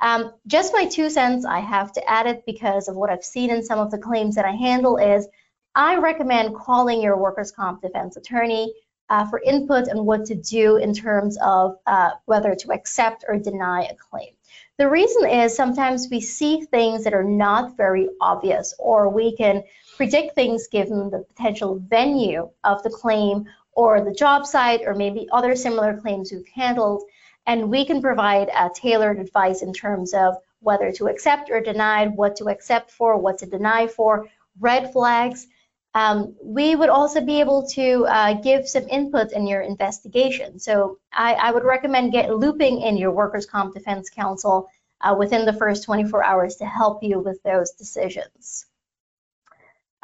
Um, 0.00 0.32
just 0.46 0.72
my 0.72 0.86
two 0.86 1.08
cents, 1.08 1.44
I 1.44 1.60
have 1.60 1.92
to 1.92 2.10
add 2.10 2.26
it 2.26 2.44
because 2.46 2.88
of 2.88 2.96
what 2.96 3.10
I've 3.10 3.24
seen 3.24 3.50
in 3.50 3.62
some 3.62 3.78
of 3.78 3.90
the 3.90 3.98
claims 3.98 4.34
that 4.34 4.44
I 4.44 4.52
handle 4.52 4.96
is 4.96 5.28
I 5.74 5.96
recommend 5.96 6.56
calling 6.56 7.00
your 7.00 7.16
workers' 7.16 7.52
comp 7.52 7.82
defense 7.82 8.16
attorney 8.16 8.74
uh, 9.08 9.26
for 9.26 9.40
input 9.40 9.88
on 9.88 10.04
what 10.04 10.26
to 10.26 10.34
do 10.34 10.76
in 10.76 10.94
terms 10.94 11.38
of 11.42 11.76
uh, 11.86 12.10
whether 12.26 12.54
to 12.54 12.72
accept 12.72 13.24
or 13.28 13.38
deny 13.38 13.84
a 13.84 13.94
claim. 13.94 14.32
The 14.76 14.88
reason 14.88 15.28
is 15.28 15.54
sometimes 15.54 16.08
we 16.10 16.20
see 16.20 16.62
things 16.62 17.04
that 17.04 17.14
are 17.14 17.24
not 17.24 17.76
very 17.76 18.08
obvious 18.20 18.74
or 18.78 19.08
we 19.08 19.36
can 19.36 19.62
predict 19.96 20.34
things 20.34 20.68
given 20.68 21.10
the 21.10 21.20
potential 21.20 21.80
venue 21.88 22.50
of 22.64 22.82
the 22.82 22.90
claim 22.90 23.46
or 23.72 24.00
the 24.02 24.14
job 24.14 24.46
site 24.46 24.82
or 24.86 24.94
maybe 24.94 25.28
other 25.32 25.54
similar 25.56 25.96
claims 25.96 26.32
we've 26.32 26.46
handled. 26.48 27.02
And 27.46 27.70
we 27.70 27.84
can 27.84 28.00
provide 28.00 28.50
tailored 28.74 29.18
advice 29.18 29.62
in 29.62 29.72
terms 29.72 30.14
of 30.14 30.36
whether 30.60 30.90
to 30.92 31.08
accept 31.08 31.50
or 31.50 31.60
deny, 31.60 32.06
what 32.06 32.36
to 32.36 32.48
accept 32.48 32.90
for, 32.90 33.18
what 33.18 33.38
to 33.38 33.46
deny 33.46 33.86
for, 33.86 34.26
red 34.60 34.92
flags. 34.92 35.46
Um, 35.94 36.34
we 36.42 36.74
would 36.74 36.88
also 36.88 37.20
be 37.20 37.40
able 37.40 37.68
to 37.68 38.06
uh, 38.06 38.34
give 38.40 38.66
some 38.66 38.88
input 38.88 39.32
in 39.32 39.46
your 39.46 39.60
investigation. 39.60 40.58
So 40.58 40.98
I, 41.12 41.34
I, 41.34 41.52
would 41.52 41.62
recommend 41.62 42.10
get 42.10 42.34
looping 42.34 42.80
in 42.80 42.96
your 42.96 43.12
workers' 43.12 43.46
comp 43.46 43.74
defense 43.74 44.10
counsel 44.10 44.68
uh, 45.02 45.14
within 45.16 45.44
the 45.44 45.52
first 45.52 45.84
24 45.84 46.24
hours 46.24 46.56
to 46.56 46.66
help 46.66 47.04
you 47.04 47.20
with 47.20 47.40
those 47.44 47.70
decisions. 47.72 48.66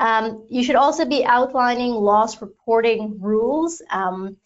Um, 0.00 0.46
you 0.48 0.64
should 0.64 0.76
also 0.76 1.04
be 1.04 1.24
outlining 1.26 1.92
loss 1.92 2.40
reporting 2.40 3.20
rules. 3.20 3.82
Um, 3.90 4.38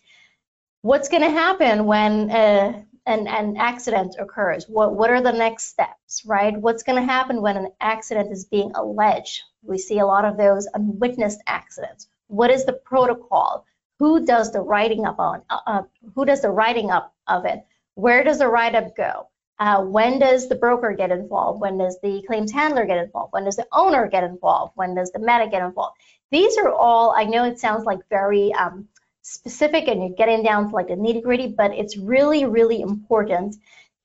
what's 0.83 1.09
going 1.09 1.23
to 1.23 1.31
happen 1.31 1.87
when 1.87 2.31
uh, 2.31 2.83
an, 3.07 3.29
an 3.29 3.57
accident 3.57 4.17
occurs? 4.19 4.67
What, 4.69 4.97
what 4.97 5.11
are 5.11 5.23
the 5.23 5.33
next 5.33 5.69
steps, 5.69 6.23
right? 6.27 6.57
What's 6.57 6.83
going 6.83 7.01
to 7.01 7.07
happen 7.07 7.41
when 7.41 7.57
an 7.57 7.69
accident 7.81 8.33
is 8.33 8.47
being 8.47 8.73
alleged? 8.75 9.43
We 9.63 9.79
see 9.79 10.01
a 10.01 10.07
lot 10.07 10.25
of 10.25 10.37
those 10.37 10.67
unwitnessed 10.75 11.41
accidents. 11.47 12.09
What 12.27 12.51
is 12.51 12.65
the 12.65 12.73
protocol? 12.73 13.65
Who 14.01 14.27
does 14.27 14.51
the 14.51 14.61
writing 14.61 15.07
up 15.07 15.21
on? 15.21 15.43
Uh, 15.49 15.61
uh 15.67 15.83
who 16.17 16.25
does 16.25 16.43
the 16.43 16.51
writing 16.51 16.91
up 16.91 17.15
of 17.29 17.45
it? 17.45 17.65
Where 17.95 18.25
does 18.25 18.39
the 18.39 18.49
write-up 18.49 18.97
go? 18.97 19.29
Uh, 19.59 19.83
when 19.83 20.19
does 20.19 20.49
the 20.49 20.55
broker 20.57 20.93
get 20.93 21.13
involved? 21.13 21.61
When 21.61 21.79
does 21.79 21.99
the 22.03 22.23
claims 22.27 22.51
handler 22.51 22.87
get 22.87 22.99
involved? 22.99 23.33
When 23.33 23.45
does 23.45 23.57
the 23.57 23.67
owner 23.73 24.09
get 24.09 24.25
involved? 24.25 24.73
When 24.75 24.95
does 24.95 25.13
the 25.13 25.21
medic 25.21 25.53
get 25.53 25.63
involved? 25.63 25.97
These 26.33 26.59
are 26.59 26.73
all, 26.73 27.15
I 27.17 27.25
know 27.25 27.45
it 27.45 27.61
sounds 27.61 27.85
like 27.85 28.01
very 28.11 28.53
um, 28.53 28.89
specific 29.23 29.87
and 29.87 30.03
you're 30.03 30.17
getting 30.17 30.43
down 30.43 30.69
to 30.69 30.75
like 30.75 30.89
the 30.89 30.95
nitty 30.95 31.23
gritty, 31.23 31.55
but 31.57 31.73
it's 31.73 31.97
really, 31.97 32.45
really 32.45 32.81
important 32.81 33.57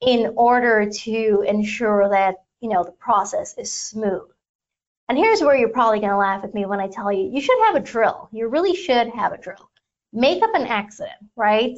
in 0.01 0.33
order 0.37 0.89
to 0.89 1.43
ensure 1.47 2.09
that, 2.09 2.35
you 2.61 2.69
know, 2.69 2.83
the 2.83 2.91
process 2.91 3.57
is 3.57 3.73
smooth. 3.73 4.29
And 5.09 5.17
here's 5.17 5.41
where 5.41 5.57
you're 5.57 5.69
probably 5.69 5.99
going 5.99 6.11
to 6.11 6.17
laugh 6.17 6.43
at 6.43 6.53
me 6.53 6.65
when 6.67 6.79
I 6.79 6.87
tell 6.87 7.11
you, 7.11 7.31
you 7.33 7.41
should 7.41 7.59
have 7.65 7.75
a 7.75 7.79
drill. 7.79 8.29
You 8.31 8.47
really 8.47 8.75
should 8.75 9.09
have 9.09 9.33
a 9.33 9.37
drill. 9.39 9.69
Make 10.13 10.43
up 10.43 10.53
an 10.53 10.67
accident, 10.67 11.17
right? 11.35 11.75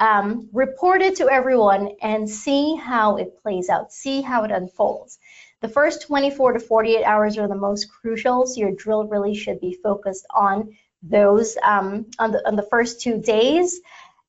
Um, 0.00 0.48
report 0.52 1.02
it 1.02 1.16
to 1.16 1.28
everyone 1.28 1.92
and 2.00 2.28
see 2.28 2.76
how 2.76 3.16
it 3.16 3.42
plays 3.42 3.68
out, 3.68 3.92
see 3.92 4.22
how 4.22 4.44
it 4.44 4.50
unfolds. 4.50 5.18
The 5.60 5.68
first 5.68 6.02
24 6.02 6.52
to 6.52 6.60
48 6.60 7.04
hours 7.04 7.36
are 7.36 7.48
the 7.48 7.56
most 7.56 7.90
crucial, 7.90 8.46
so 8.46 8.60
your 8.60 8.72
drill 8.72 9.08
really 9.08 9.34
should 9.34 9.60
be 9.60 9.76
focused 9.82 10.26
on 10.34 10.76
those 11.02 11.56
um, 11.62 12.06
on, 12.18 12.32
the, 12.32 12.46
on 12.46 12.56
the 12.56 12.66
first 12.70 13.00
two 13.00 13.20
days. 13.20 13.80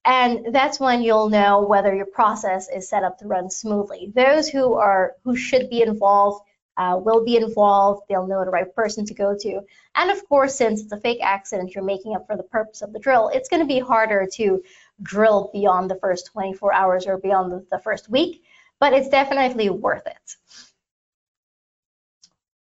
And 0.06 0.54
that's 0.54 0.80
when 0.80 1.04
you'll 1.04 1.30
know 1.30 1.62
whether 1.62 1.94
your 1.94 2.08
process 2.08 2.68
is 2.70 2.90
set 2.90 3.04
up 3.04 3.20
to 3.20 3.28
run 3.28 3.52
smoothly. 3.52 4.12
Those 4.16 4.50
who 4.50 4.74
are 4.74 5.14
who 5.24 5.36
should 5.36 5.70
be 5.70 5.84
involved 5.84 6.42
uh, 6.78 6.98
will 6.98 7.26
be 7.26 7.36
involved. 7.36 8.04
They'll 8.08 8.26
know 8.26 8.44
the 8.46 8.52
right 8.52 8.74
person 8.74 9.06
to 9.06 9.14
go 9.14 9.36
to. 9.38 9.62
And 9.96 10.10
of 10.10 10.28
course, 10.30 10.56
since 10.56 10.82
it's 10.82 10.92
a 10.94 10.98
fake 10.98 11.20
accident 11.22 11.76
you're 11.76 11.84
making 11.84 12.16
up 12.16 12.26
for 12.26 12.38
the 12.38 12.44
purpose 12.44 12.82
of 12.82 12.94
the 12.94 13.00
drill, 13.00 13.30
it's 13.34 13.50
going 13.50 13.62
to 13.62 13.68
be 13.68 13.80
harder 13.80 14.28
to 14.36 14.64
drill 15.02 15.50
beyond 15.54 15.90
the 15.90 15.96
first 15.96 16.28
24 16.28 16.74
hours 16.74 17.08
or 17.08 17.18
beyond 17.18 17.66
the, 17.70 17.80
first 17.80 18.10
week, 18.10 18.44
but 18.80 18.94
it's 18.94 19.10
definitely 19.10 19.70
worth 19.70 20.06
it. 20.08 20.36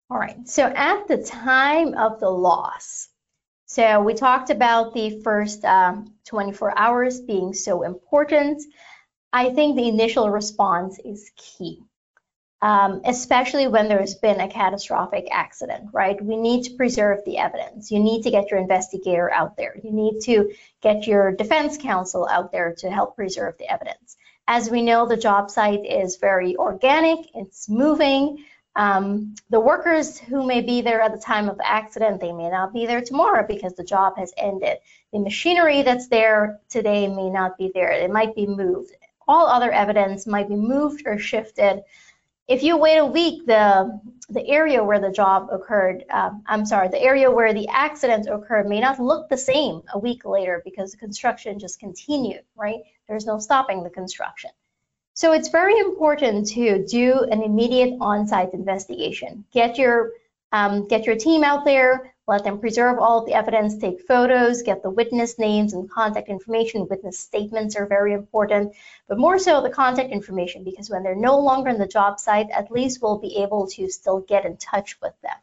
All 0.10 0.18
right, 0.20 0.48
so 0.48 0.63
at 0.63 1.08
the 1.08 1.24
time 1.24 1.96
of 1.96 2.20
the 2.20 2.30
loss, 2.30 3.10
So 3.65 4.01
we 4.01 4.13
talked 4.13 4.51
about 4.51 4.94
the 4.94 5.22
first 5.24 5.65
um, 5.65 6.13
24 6.25 6.77
hours 6.77 7.20
being 7.22 7.53
so 7.53 7.82
important. 7.82 8.62
I 9.32 9.50
think 9.50 9.75
the 9.75 9.88
initial 9.88 10.30
response 10.30 11.00
is 11.03 11.32
key, 11.36 11.82
um, 12.63 13.01
especially 13.03 13.67
when 13.67 13.89
there's 13.89 14.15
been 14.15 14.39
a 14.39 14.48
catastrophic 14.48 15.27
accident, 15.29 15.89
right? 15.91 16.20
We 16.24 16.38
need 16.38 16.63
to 16.63 16.75
preserve 16.75 17.20
the 17.25 17.38
evidence. 17.38 17.91
You 17.91 18.00
need 18.00 18.24
to 18.24 18.32
get 18.32 18.50
your 18.50 18.60
investigator 18.62 19.29
out 19.29 19.58
there. 19.58 19.75
You 19.84 19.91
need 19.91 20.22
to 20.22 20.53
get 20.82 21.05
your 21.05 21.34
defense 21.34 21.77
counsel 21.77 22.25
out 22.25 22.53
there 22.53 22.74
to 22.75 22.89
help 22.89 23.17
preserve 23.17 23.58
the 23.58 23.70
evidence. 23.70 24.15
As 24.48 24.70
we 24.70 24.82
know, 24.82 25.05
the 25.05 25.17
job 25.17 25.51
site 25.51 25.86
is 25.86 26.15
very 26.15 26.55
organic, 26.55 27.20
it's 27.36 27.67
moving. 27.67 28.46
Um, 28.77 29.36
the 29.50 29.60
workers 29.60 30.17
who 30.17 30.46
may 30.46 30.62
be 30.62 30.79
there 30.79 31.01
at 31.01 31.12
the 31.12 31.20
time 31.20 31.50
of 31.50 31.58
the 31.58 31.70
accident, 31.70 32.22
they 32.22 32.32
may 32.32 32.50
not 32.50 32.72
be 32.74 32.86
there 32.86 33.01
tomorrow 33.01 33.46
because 33.46 33.74
the 33.74 33.84
job 33.84 34.13
has 34.17 34.34
ended. 34.38 34.77
The 35.12 35.20
machinery 35.20 35.82
that's 35.82 36.08
there 36.08 36.62
today 36.70 37.10
may 37.10 37.29
not 37.29 37.58
be 37.58 37.72
there. 37.74 37.91
It 37.91 38.10
might 38.10 38.36
be 38.36 38.48
moved. 38.48 38.96
All 39.27 39.48
other 39.48 39.72
evidence 39.72 40.25
might 40.25 40.48
be 40.48 40.55
moved 40.55 41.03
or 41.05 41.20
shifted. 41.20 41.84
If 42.48 42.62
you 42.62 42.78
wait 42.78 42.98
a 42.98 43.06
week, 43.06 43.46
the 43.46 44.02
the 44.30 44.46
area 44.48 44.84
where 44.84 45.00
the 45.00 45.12
job 45.12 45.50
occurred, 45.52 46.06
um, 46.10 46.44
I'm 46.48 46.66
sorry, 46.66 46.88
the 46.88 47.02
area 47.02 47.30
where 47.30 47.54
the 47.54 47.68
accident 47.68 48.28
occurred 48.28 48.68
may 48.68 48.80
not 48.80 49.00
look 49.00 49.30
the 49.30 49.38
same 49.38 49.84
a 49.94 50.00
week 50.00 50.26
later 50.26 50.62
because 50.66 50.92
the 50.92 50.98
construction 50.98 51.60
just 51.60 51.80
continued, 51.80 52.44
right? 52.56 52.80
There's 53.08 53.26
no 53.26 53.38
stopping 53.40 53.84
the 53.84 53.90
construction. 53.90 54.52
So 55.14 55.34
it's 55.34 55.50
very 55.50 55.78
important 55.78 56.48
to 56.50 56.86
do 56.86 57.20
an 57.32 57.44
immediate 57.44 57.98
on-site 58.02 58.54
investigation. 58.54 59.46
Get 59.52 59.78
your 59.78 60.12
um, 60.52 60.88
get 60.88 61.06
your 61.06 61.16
team 61.16 61.44
out 61.44 61.66
there, 61.66 62.12
let 62.25 62.44
them 62.44 62.60
preserve 62.60 63.00
all 63.00 63.20
of 63.20 63.25
the 63.25 63.34
evidence, 63.34 63.77
take 63.77 64.08
photos, 64.08 64.62
get 64.62 64.82
the 64.82 64.89
witness 64.89 65.38
names 65.38 65.74
and 65.74 65.89
contact 65.89 66.30
information. 66.30 66.88
Witness 66.89 67.20
statements 67.20 67.75
are 67.75 67.86
very 67.86 68.13
important, 68.13 68.74
but 69.08 69.18
more 69.18 69.38
so 69.38 69.62
the 69.62 69.70
contact 69.70 70.10
information 70.10 70.63
because 70.63 70.89
when 70.89 71.03
they're 71.03 71.15
no 71.15 71.39
longer 71.39 71.70
in 71.70 71.80
the 71.80 71.88
job 71.88 72.20
site, 72.20 72.50
at 72.51 72.72
least 72.72 73.01
we'll 73.01 73.18
be 73.18 73.44
able 73.44 73.68
to 73.68 73.89
still 73.89 74.20
get 74.22 74.46
in 74.46 74.56
touch 74.56 74.98
with 75.01 75.13
them. 75.22 75.36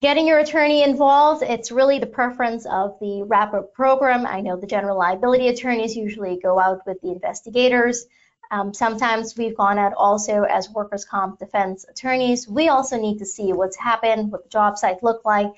Getting 0.00 0.26
your 0.26 0.38
attorney 0.38 0.82
involved, 0.82 1.42
it's 1.42 1.70
really 1.70 1.98
the 1.98 2.06
preference 2.06 2.66
of 2.66 2.98
the 3.00 3.22
wrap-up 3.22 3.72
program. 3.72 4.26
I 4.26 4.40
know 4.40 4.56
the 4.56 4.66
general 4.66 4.98
liability 4.98 5.48
attorneys 5.48 5.96
usually 5.96 6.38
go 6.40 6.58
out 6.58 6.86
with 6.86 7.00
the 7.00 7.10
investigators. 7.10 8.06
Um, 8.52 8.74
sometimes 8.74 9.34
we've 9.34 9.56
gone 9.56 9.78
out 9.78 9.94
also 9.96 10.42
as 10.42 10.68
workers' 10.68 11.06
comp 11.06 11.38
defense 11.38 11.86
attorneys. 11.88 12.46
We 12.46 12.68
also 12.68 13.00
need 13.00 13.18
to 13.20 13.24
see 13.24 13.54
what's 13.54 13.76
happened, 13.76 14.30
what 14.30 14.44
the 14.44 14.50
job 14.50 14.76
site 14.76 15.02
looked 15.02 15.24
like, 15.24 15.50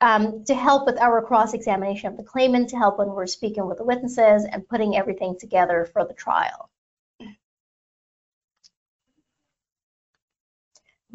um, 0.00 0.42
to 0.44 0.54
help 0.54 0.86
with 0.86 0.98
our 0.98 1.20
cross-examination 1.20 2.08
of 2.08 2.16
the 2.16 2.22
claimant, 2.22 2.70
to 2.70 2.78
help 2.78 2.98
when 2.98 3.08
we're 3.08 3.26
speaking 3.26 3.66
with 3.66 3.76
the 3.76 3.84
witnesses 3.84 4.46
and 4.50 4.66
putting 4.66 4.96
everything 4.96 5.36
together 5.38 5.86
for 5.92 6.06
the 6.06 6.14
trial. 6.14 6.70
I'm 7.20 7.36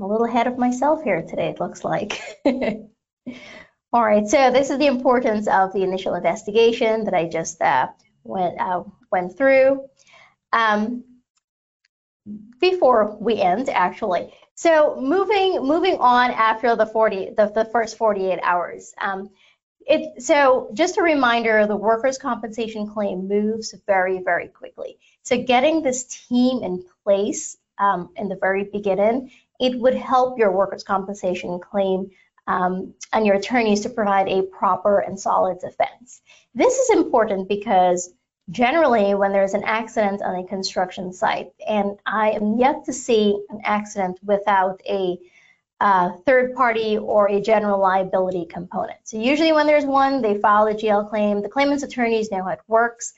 a 0.03 0.07
little 0.07 0.27
ahead 0.27 0.45
of 0.45 0.59
myself 0.59 1.03
here 1.03 1.23
today, 1.23 1.49
it 1.49 1.59
looks 1.59 1.83
like. 1.83 2.21
All 3.93 4.03
right, 4.03 4.27
so 4.27 4.51
this 4.51 4.69
is 4.69 4.77
the 4.77 4.87
importance 4.87 5.47
of 5.47 5.73
the 5.73 5.81
initial 5.81 6.13
investigation 6.13 7.05
that 7.05 7.15
I 7.15 7.27
just 7.27 7.59
uh, 7.63 7.87
went, 8.23 8.59
uh, 8.59 8.83
went 9.11 9.35
through 9.35 9.89
um, 10.53 11.03
before 12.59 13.17
we 13.19 13.41
end, 13.41 13.67
actually. 13.69 14.33
So 14.55 14.95
moving 15.01 15.65
moving 15.65 15.97
on 15.97 16.31
after 16.31 16.75
the 16.75 16.85
40 16.85 17.31
the, 17.35 17.47
the 17.47 17.65
first 17.65 17.97
48 17.97 18.39
hours. 18.43 18.93
Um, 19.01 19.31
it, 19.85 20.21
so 20.21 20.69
just 20.73 20.97
a 20.97 21.01
reminder, 21.01 21.67
the 21.67 21.75
workers' 21.75 22.17
compensation 22.17 22.87
claim 22.87 23.27
moves 23.27 23.75
very, 23.85 24.23
very 24.23 24.47
quickly. 24.47 24.97
So 25.23 25.41
getting 25.43 25.81
this 25.81 26.05
team 26.27 26.63
in 26.63 26.85
place 27.03 27.57
um, 27.77 28.09
in 28.15 28.29
the 28.29 28.37
very 28.37 28.63
beginning, 28.63 29.31
it 29.59 29.77
would 29.77 29.95
help 29.95 30.37
your 30.37 30.51
workers' 30.51 30.83
compensation 30.83 31.59
claim 31.59 32.11
um, 32.47 32.93
and 33.11 33.25
your 33.25 33.35
attorneys 33.35 33.81
to 33.81 33.89
provide 33.89 34.29
a 34.29 34.43
proper 34.43 34.99
and 34.99 35.19
solid 35.19 35.59
defense. 35.59 36.21
This 36.55 36.77
is 36.77 36.89
important 36.91 37.49
because 37.49 38.13
generally 38.49 39.15
when 39.15 39.31
there's 39.31 39.53
an 39.53 39.63
accident 39.63 40.21
on 40.21 40.35
a 40.35 40.47
construction 40.47 41.13
site, 41.13 41.51
and 41.67 41.97
I 42.05 42.31
am 42.31 42.57
yet 42.57 42.85
to 42.85 42.93
see 42.93 43.41
an 43.49 43.61
accident 43.63 44.19
without 44.23 44.81
a 44.87 45.17
uh, 45.79 46.11
third 46.25 46.55
party 46.55 46.97
or 46.97 47.29
a 47.29 47.41
general 47.41 47.79
liability 47.79 48.45
component. 48.45 48.99
So 49.03 49.17
usually 49.17 49.51
when 49.51 49.67
there's 49.67 49.85
one, 49.85 50.21
they 50.21 50.37
file 50.37 50.67
a 50.67 50.73
GL 50.73 51.09
claim. 51.09 51.41
The 51.41 51.49
claimant's 51.49 51.83
attorneys 51.83 52.31
know 52.31 52.43
how 52.43 52.49
it 52.49 52.61
works. 52.67 53.13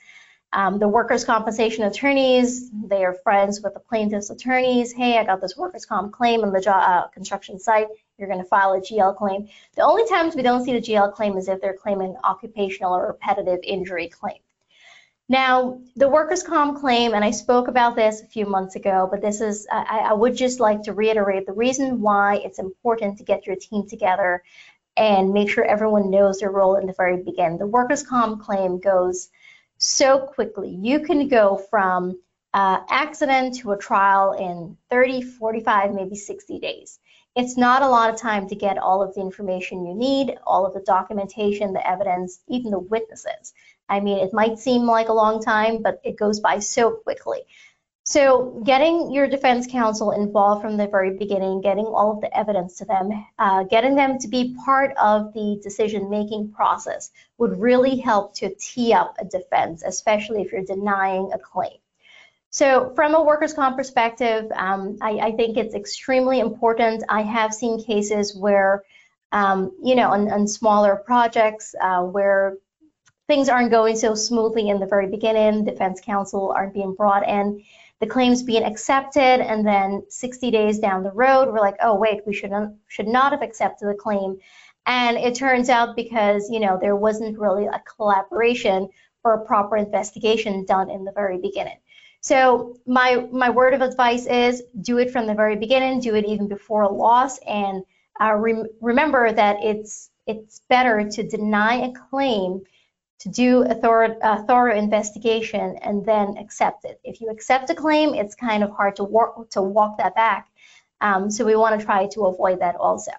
Um, 0.52 0.78
the 0.78 0.88
workers' 0.88 1.24
compensation 1.24 1.84
attorneys, 1.84 2.70
they 2.70 3.04
are 3.04 3.14
friends 3.14 3.60
with 3.60 3.74
the 3.74 3.80
plaintiff's 3.80 4.30
attorneys. 4.30 4.92
Hey, 4.92 5.18
I 5.18 5.24
got 5.24 5.40
this 5.40 5.56
workers' 5.56 5.84
comp 5.84 6.12
claim 6.12 6.42
on 6.42 6.52
the 6.52 6.60
job, 6.60 6.82
uh, 6.82 7.08
construction 7.08 7.58
site. 7.58 7.88
You're 8.16 8.28
going 8.28 8.42
to 8.42 8.48
file 8.48 8.72
a 8.72 8.80
GL 8.80 9.16
claim. 9.16 9.48
The 9.74 9.82
only 9.82 10.08
times 10.08 10.34
we 10.34 10.42
don't 10.42 10.64
see 10.64 10.72
the 10.72 10.80
GL 10.80 11.12
claim 11.12 11.36
is 11.36 11.48
if 11.48 11.60
they're 11.60 11.76
claiming 11.76 12.16
occupational 12.24 12.94
or 12.94 13.08
repetitive 13.08 13.60
injury 13.64 14.08
claim. 14.08 14.38
Now, 15.28 15.80
the 15.96 16.08
workers' 16.08 16.44
comp 16.44 16.78
claim, 16.78 17.12
and 17.12 17.24
I 17.24 17.32
spoke 17.32 17.66
about 17.66 17.96
this 17.96 18.22
a 18.22 18.26
few 18.26 18.46
months 18.46 18.76
ago, 18.76 19.08
but 19.10 19.20
this 19.20 19.40
is, 19.40 19.66
I, 19.70 20.04
I, 20.10 20.12
would 20.12 20.36
just 20.36 20.60
like 20.60 20.82
to 20.82 20.92
reiterate 20.92 21.46
the 21.46 21.52
reason 21.52 22.00
why 22.00 22.36
it's 22.36 22.60
important 22.60 23.18
to 23.18 23.24
get 23.24 23.44
your 23.44 23.56
team 23.56 23.88
together 23.88 24.44
and 24.96 25.32
make 25.32 25.50
sure 25.50 25.64
everyone 25.64 26.10
knows 26.10 26.38
their 26.38 26.50
role 26.50 26.76
in 26.76 26.86
the 26.86 26.92
very 26.92 27.22
beginning. 27.22 27.58
The 27.58 27.66
workers' 27.66 28.04
comp 28.04 28.42
claim 28.42 28.78
goes 28.78 29.28
so 29.78 30.20
quickly. 30.20 30.70
You 30.70 31.00
can 31.00 31.26
go 31.26 31.56
from 31.70 32.20
uh, 32.54 32.80
accident 32.88 33.56
to 33.56 33.72
a 33.72 33.76
trial 33.76 34.32
in 34.32 34.76
30, 34.90 35.22
45, 35.22 35.92
maybe 35.92 36.14
60 36.14 36.60
days. 36.60 37.00
It's 37.36 37.58
not 37.58 37.82
a 37.82 37.88
lot 37.88 38.08
of 38.08 38.18
time 38.18 38.48
to 38.48 38.54
get 38.54 38.78
all 38.78 39.02
of 39.02 39.14
the 39.14 39.20
information 39.20 39.84
you 39.84 39.94
need, 39.94 40.38
all 40.46 40.64
of 40.64 40.72
the 40.72 40.80
documentation, 40.80 41.74
the 41.74 41.86
evidence, 41.86 42.40
even 42.48 42.70
the 42.70 42.78
witnesses. 42.78 43.52
I 43.90 44.00
mean, 44.00 44.18
it 44.18 44.32
might 44.32 44.58
seem 44.58 44.86
like 44.86 45.10
a 45.10 45.12
long 45.12 45.42
time, 45.42 45.82
but 45.82 46.00
it 46.02 46.16
goes 46.16 46.40
by 46.40 46.60
so 46.60 46.92
quickly. 46.92 47.42
So 48.04 48.62
getting 48.64 49.10
your 49.10 49.28
defense 49.28 49.66
counsel 49.66 50.12
involved 50.12 50.62
from 50.62 50.78
the 50.78 50.86
very 50.86 51.18
beginning, 51.18 51.60
getting 51.60 51.84
all 51.84 52.12
of 52.12 52.22
the 52.22 52.34
evidence 52.34 52.78
to 52.78 52.84
them, 52.86 53.10
uh, 53.38 53.64
getting 53.64 53.96
them 53.96 54.18
to 54.20 54.28
be 54.28 54.56
part 54.64 54.96
of 54.96 55.34
the 55.34 55.60
decision-making 55.62 56.52
process 56.52 57.10
would 57.36 57.60
really 57.60 57.96
help 57.96 58.34
to 58.36 58.54
tee 58.54 58.94
up 58.94 59.16
a 59.18 59.24
defense, 59.26 59.82
especially 59.84 60.40
if 60.40 60.52
you're 60.52 60.64
denying 60.64 61.32
a 61.34 61.38
claim. 61.38 61.78
So 62.50 62.92
from 62.94 63.14
a 63.14 63.22
workers' 63.22 63.52
comp 63.52 63.76
perspective, 63.76 64.50
um, 64.54 64.96
I, 65.00 65.18
I, 65.18 65.32
think 65.32 65.56
it's 65.56 65.74
extremely 65.74 66.40
important. 66.40 67.04
I 67.08 67.22
have 67.22 67.52
seen 67.52 67.84
cases 67.84 68.34
where, 68.34 68.82
um, 69.32 69.72
you 69.82 69.94
know, 69.94 70.10
on, 70.10 70.30
on 70.30 70.48
smaller 70.48 70.96
projects 70.96 71.74
uh, 71.80 72.02
where 72.02 72.56
things 73.26 73.48
aren't 73.48 73.70
going 73.70 73.96
so 73.96 74.14
smoothly 74.14 74.68
in 74.68 74.78
the 74.78 74.86
very 74.86 75.08
beginning, 75.08 75.64
defense 75.64 76.00
counsel 76.00 76.52
aren't 76.56 76.74
being 76.74 76.94
brought 76.94 77.28
in, 77.28 77.62
the 78.00 78.06
claims 78.06 78.42
being 78.42 78.62
accepted, 78.62 79.20
and 79.20 79.66
then 79.66 80.04
60 80.08 80.50
days 80.50 80.78
down 80.78 81.02
the 81.02 81.10
road, 81.12 81.48
we're 81.48 81.60
like, 81.60 81.76
oh 81.82 81.96
wait, 81.96 82.20
we 82.26 82.34
should 82.34 82.50
not, 82.50 82.72
should 82.88 83.08
not 83.08 83.32
have 83.32 83.42
accepted 83.42 83.88
the 83.88 83.94
claim. 83.94 84.38
And 84.86 85.16
it 85.16 85.34
turns 85.34 85.68
out 85.68 85.96
because, 85.96 86.48
you 86.48 86.60
know, 86.60 86.78
there 86.80 86.94
wasn't 86.94 87.38
really 87.38 87.66
a 87.66 87.82
collaboration 87.96 88.88
or 89.24 89.34
a 89.34 89.44
proper 89.44 89.76
investigation 89.76 90.64
done 90.64 90.90
in 90.90 91.04
the 91.04 91.12
very 91.12 91.38
beginning. 91.38 91.78
So 92.20 92.76
my 92.86 93.26
my 93.30 93.50
word 93.50 93.74
of 93.74 93.80
advice 93.80 94.26
is 94.26 94.62
do 94.80 94.98
it 94.98 95.10
from 95.10 95.26
the 95.26 95.34
very 95.34 95.56
beginning, 95.56 96.00
do 96.00 96.14
it 96.14 96.24
even 96.24 96.48
before 96.48 96.82
a 96.82 96.92
loss, 96.92 97.38
and 97.38 97.84
uh, 98.20 98.34
rem 98.34 98.66
remember 98.80 99.32
that 99.32 99.56
it's 99.62 100.10
it's 100.26 100.60
better 100.68 101.08
to 101.08 101.22
deny 101.22 101.74
a 101.86 101.92
claim 102.10 102.62
to 103.18 103.28
do 103.28 103.62
a 103.62 103.74
thorough, 103.74 104.16
a 104.22 104.42
thorough 104.44 104.76
investigation 104.76 105.76
and 105.82 106.04
then 106.04 106.36
accept 106.38 106.84
it. 106.84 107.00
If 107.04 107.20
you 107.20 107.28
accept 107.30 107.70
a 107.70 107.74
claim, 107.74 108.14
it's 108.14 108.34
kind 108.34 108.62
of 108.62 108.70
hard 108.70 108.96
to, 108.96 109.04
work, 109.04 109.50
to 109.50 109.62
walk 109.62 109.98
that 109.98 110.14
back. 110.14 110.48
Um, 111.00 111.30
so 111.30 111.44
we 111.44 111.56
want 111.56 111.78
to 111.78 111.84
try 111.84 112.06
to 112.08 112.26
avoid 112.26 112.60
that 112.60 112.76
also. 112.76 113.12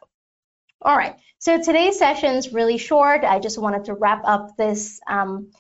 All 0.81 0.95
right, 0.95 1.15
so 1.39 1.61
today's 1.61 1.97
session 1.97 2.35
is 2.35 2.53
really 2.53 2.77
short. 2.77 3.23
I 3.23 3.39
just 3.39 3.57
wanted 3.57 3.85
to 3.85 3.95
wrap 3.95 4.21
up 4.25 4.55
this 4.57 5.01
um, 5.07 5.51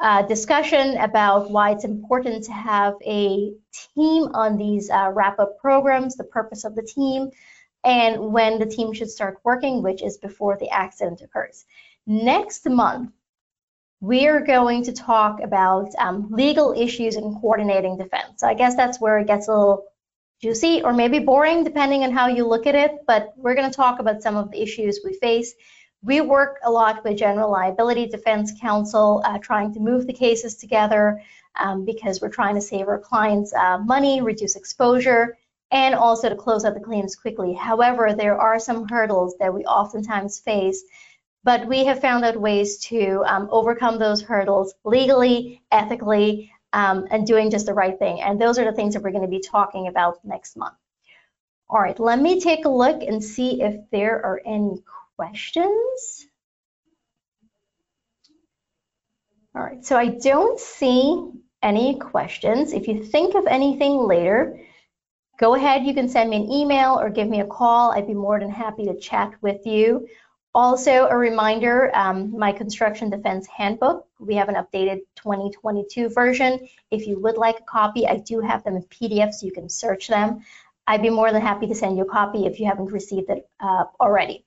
uh, 0.00 0.22
discussion 0.22 0.96
about 0.96 1.50
why 1.50 1.72
it's 1.72 1.84
important 1.84 2.44
to 2.44 2.52
have 2.52 2.94
a 3.04 3.52
team 3.94 4.28
on 4.34 4.56
these 4.56 4.90
uh, 4.90 5.10
wrap-up 5.12 5.58
programs, 5.58 6.16
the 6.16 6.24
purpose 6.24 6.64
of 6.64 6.74
the 6.74 6.82
team, 6.82 7.30
and 7.84 8.32
when 8.32 8.58
the 8.58 8.66
team 8.66 8.92
should 8.92 9.10
start 9.10 9.38
working, 9.44 9.82
which 9.82 10.02
is 10.02 10.16
before 10.18 10.56
the 10.58 10.70
accident 10.70 11.20
occurs. 11.20 11.64
Next 12.06 12.68
month, 12.68 13.12
we're 14.00 14.40
going 14.40 14.84
to 14.84 14.92
talk 14.92 15.40
about 15.42 15.90
um, 15.98 16.28
legal 16.30 16.72
issues 16.72 17.16
and 17.16 17.38
coordinating 17.40 17.98
defense. 17.98 18.38
So 18.38 18.46
I 18.46 18.54
guess 18.54 18.74
that's 18.74 19.00
where 19.00 19.18
it 19.18 19.26
gets 19.26 19.48
a 19.48 19.52
little 19.52 19.84
juicy 20.40 20.82
or 20.82 20.94
maybe 20.94 21.18
boring, 21.18 21.64
depending 21.64 22.02
on 22.04 22.12
how 22.12 22.28
you 22.28 22.46
look 22.46 22.66
at 22.66 22.74
it. 22.74 22.92
But 23.06 23.34
we're 23.36 23.54
going 23.54 23.70
to 23.70 23.76
talk 23.76 24.00
about 24.00 24.22
some 24.22 24.36
of 24.36 24.50
the 24.50 24.62
issues 24.62 25.00
we 25.04 25.12
face 25.18 25.54
We 26.02 26.22
work 26.22 26.60
a 26.64 26.70
lot 26.70 27.04
with 27.04 27.18
General 27.18 27.50
Liability 27.50 28.06
Defense 28.06 28.52
Counsel, 28.58 29.22
uh, 29.24 29.38
trying 29.38 29.74
to 29.74 29.80
move 29.80 30.06
the 30.06 30.14
cases 30.14 30.54
together 30.54 31.22
um, 31.58 31.84
because 31.84 32.20
we're 32.22 32.30
trying 32.30 32.54
to 32.54 32.60
save 32.60 32.88
our 32.88 32.98
clients 32.98 33.52
uh, 33.52 33.78
money, 33.78 34.22
reduce 34.22 34.56
exposure, 34.56 35.36
and 35.70 35.94
also 35.94 36.30
to 36.30 36.36
close 36.36 36.64
out 36.64 36.72
the 36.72 36.80
claims 36.80 37.16
quickly. 37.16 37.52
However, 37.52 38.14
there 38.14 38.38
are 38.38 38.58
some 38.58 38.88
hurdles 38.88 39.36
that 39.40 39.52
we 39.52 39.64
oftentimes 39.64 40.38
face, 40.38 40.82
but 41.44 41.66
we 41.66 41.84
have 41.84 42.00
found 42.00 42.24
out 42.24 42.40
ways 42.40 42.78
to 42.86 43.22
um, 43.26 43.48
overcome 43.50 43.98
those 43.98 44.22
hurdles 44.22 44.74
legally, 44.84 45.62
ethically, 45.70 46.50
um, 46.72 47.06
and 47.10 47.26
doing 47.26 47.50
just 47.50 47.66
the 47.66 47.74
right 47.74 47.98
thing. 47.98 48.22
And 48.22 48.40
those 48.40 48.58
are 48.58 48.64
the 48.64 48.72
things 48.72 48.94
that 48.94 49.02
we're 49.02 49.10
going 49.10 49.22
to 49.22 49.28
be 49.28 49.40
talking 49.40 49.86
about 49.88 50.24
next 50.24 50.56
month. 50.56 50.76
All 51.68 51.80
right, 51.80 51.98
let 52.00 52.20
me 52.20 52.40
take 52.40 52.64
a 52.64 52.70
look 52.70 53.02
and 53.02 53.22
see 53.22 53.62
if 53.62 53.76
there 53.90 54.16
are 54.24 54.40
any 54.44 54.82
questions. 55.20 56.26
All 59.54 59.62
right, 59.62 59.84
so 59.84 59.98
I 59.98 60.06
don't 60.06 60.58
see 60.58 61.30
any 61.62 61.98
questions. 61.98 62.72
If 62.72 62.88
you 62.88 63.04
think 63.04 63.34
of 63.34 63.46
anything 63.46 63.98
later, 63.98 64.60
go 65.38 65.54
ahead, 65.54 65.84
you 65.84 65.92
can 65.92 66.08
send 66.08 66.30
me 66.30 66.36
an 66.36 66.50
email 66.50 66.98
or 66.98 67.10
give 67.10 67.28
me 67.28 67.40
a 67.40 67.46
call. 67.46 67.92
I'd 67.92 68.06
be 68.06 68.14
more 68.14 68.40
than 68.40 68.48
happy 68.48 68.86
to 68.86 68.98
chat 68.98 69.34
with 69.42 69.66
you. 69.66 70.08
Also, 70.54 71.06
a 71.10 71.16
reminder, 71.18 71.94
um, 71.94 72.38
my 72.38 72.50
construction 72.50 73.10
defense 73.10 73.46
handbook, 73.46 74.06
we 74.18 74.36
have 74.36 74.48
an 74.48 74.54
updated 74.54 75.00
2022 75.16 76.08
version. 76.08 76.66
If 76.90 77.06
you 77.06 77.20
would 77.20 77.36
like 77.36 77.60
a 77.60 77.64
copy, 77.64 78.06
I 78.06 78.16
do 78.16 78.40
have 78.40 78.64
them 78.64 78.76
in 78.76 78.84
PDF 78.84 79.34
so 79.34 79.44
you 79.44 79.52
can 79.52 79.68
search 79.68 80.08
them. 80.08 80.40
I'd 80.86 81.02
be 81.02 81.10
more 81.10 81.30
than 81.30 81.42
happy 81.42 81.66
to 81.66 81.74
send 81.74 81.98
you 81.98 82.04
a 82.04 82.08
copy 82.08 82.46
if 82.46 82.58
you 82.58 82.64
haven't 82.64 82.90
received 82.90 83.28
it 83.28 83.46
uh, 83.60 83.84
already. 84.00 84.46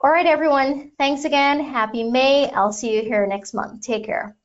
All 0.00 0.10
right, 0.10 0.26
everyone, 0.26 0.92
thanks 0.96 1.24
again. 1.24 1.58
Happy 1.58 2.04
May. 2.04 2.48
I'll 2.50 2.72
see 2.72 2.94
you 2.94 3.02
here 3.02 3.26
next 3.26 3.52
month. 3.52 3.82
Take 3.82 4.04
care. 4.06 4.36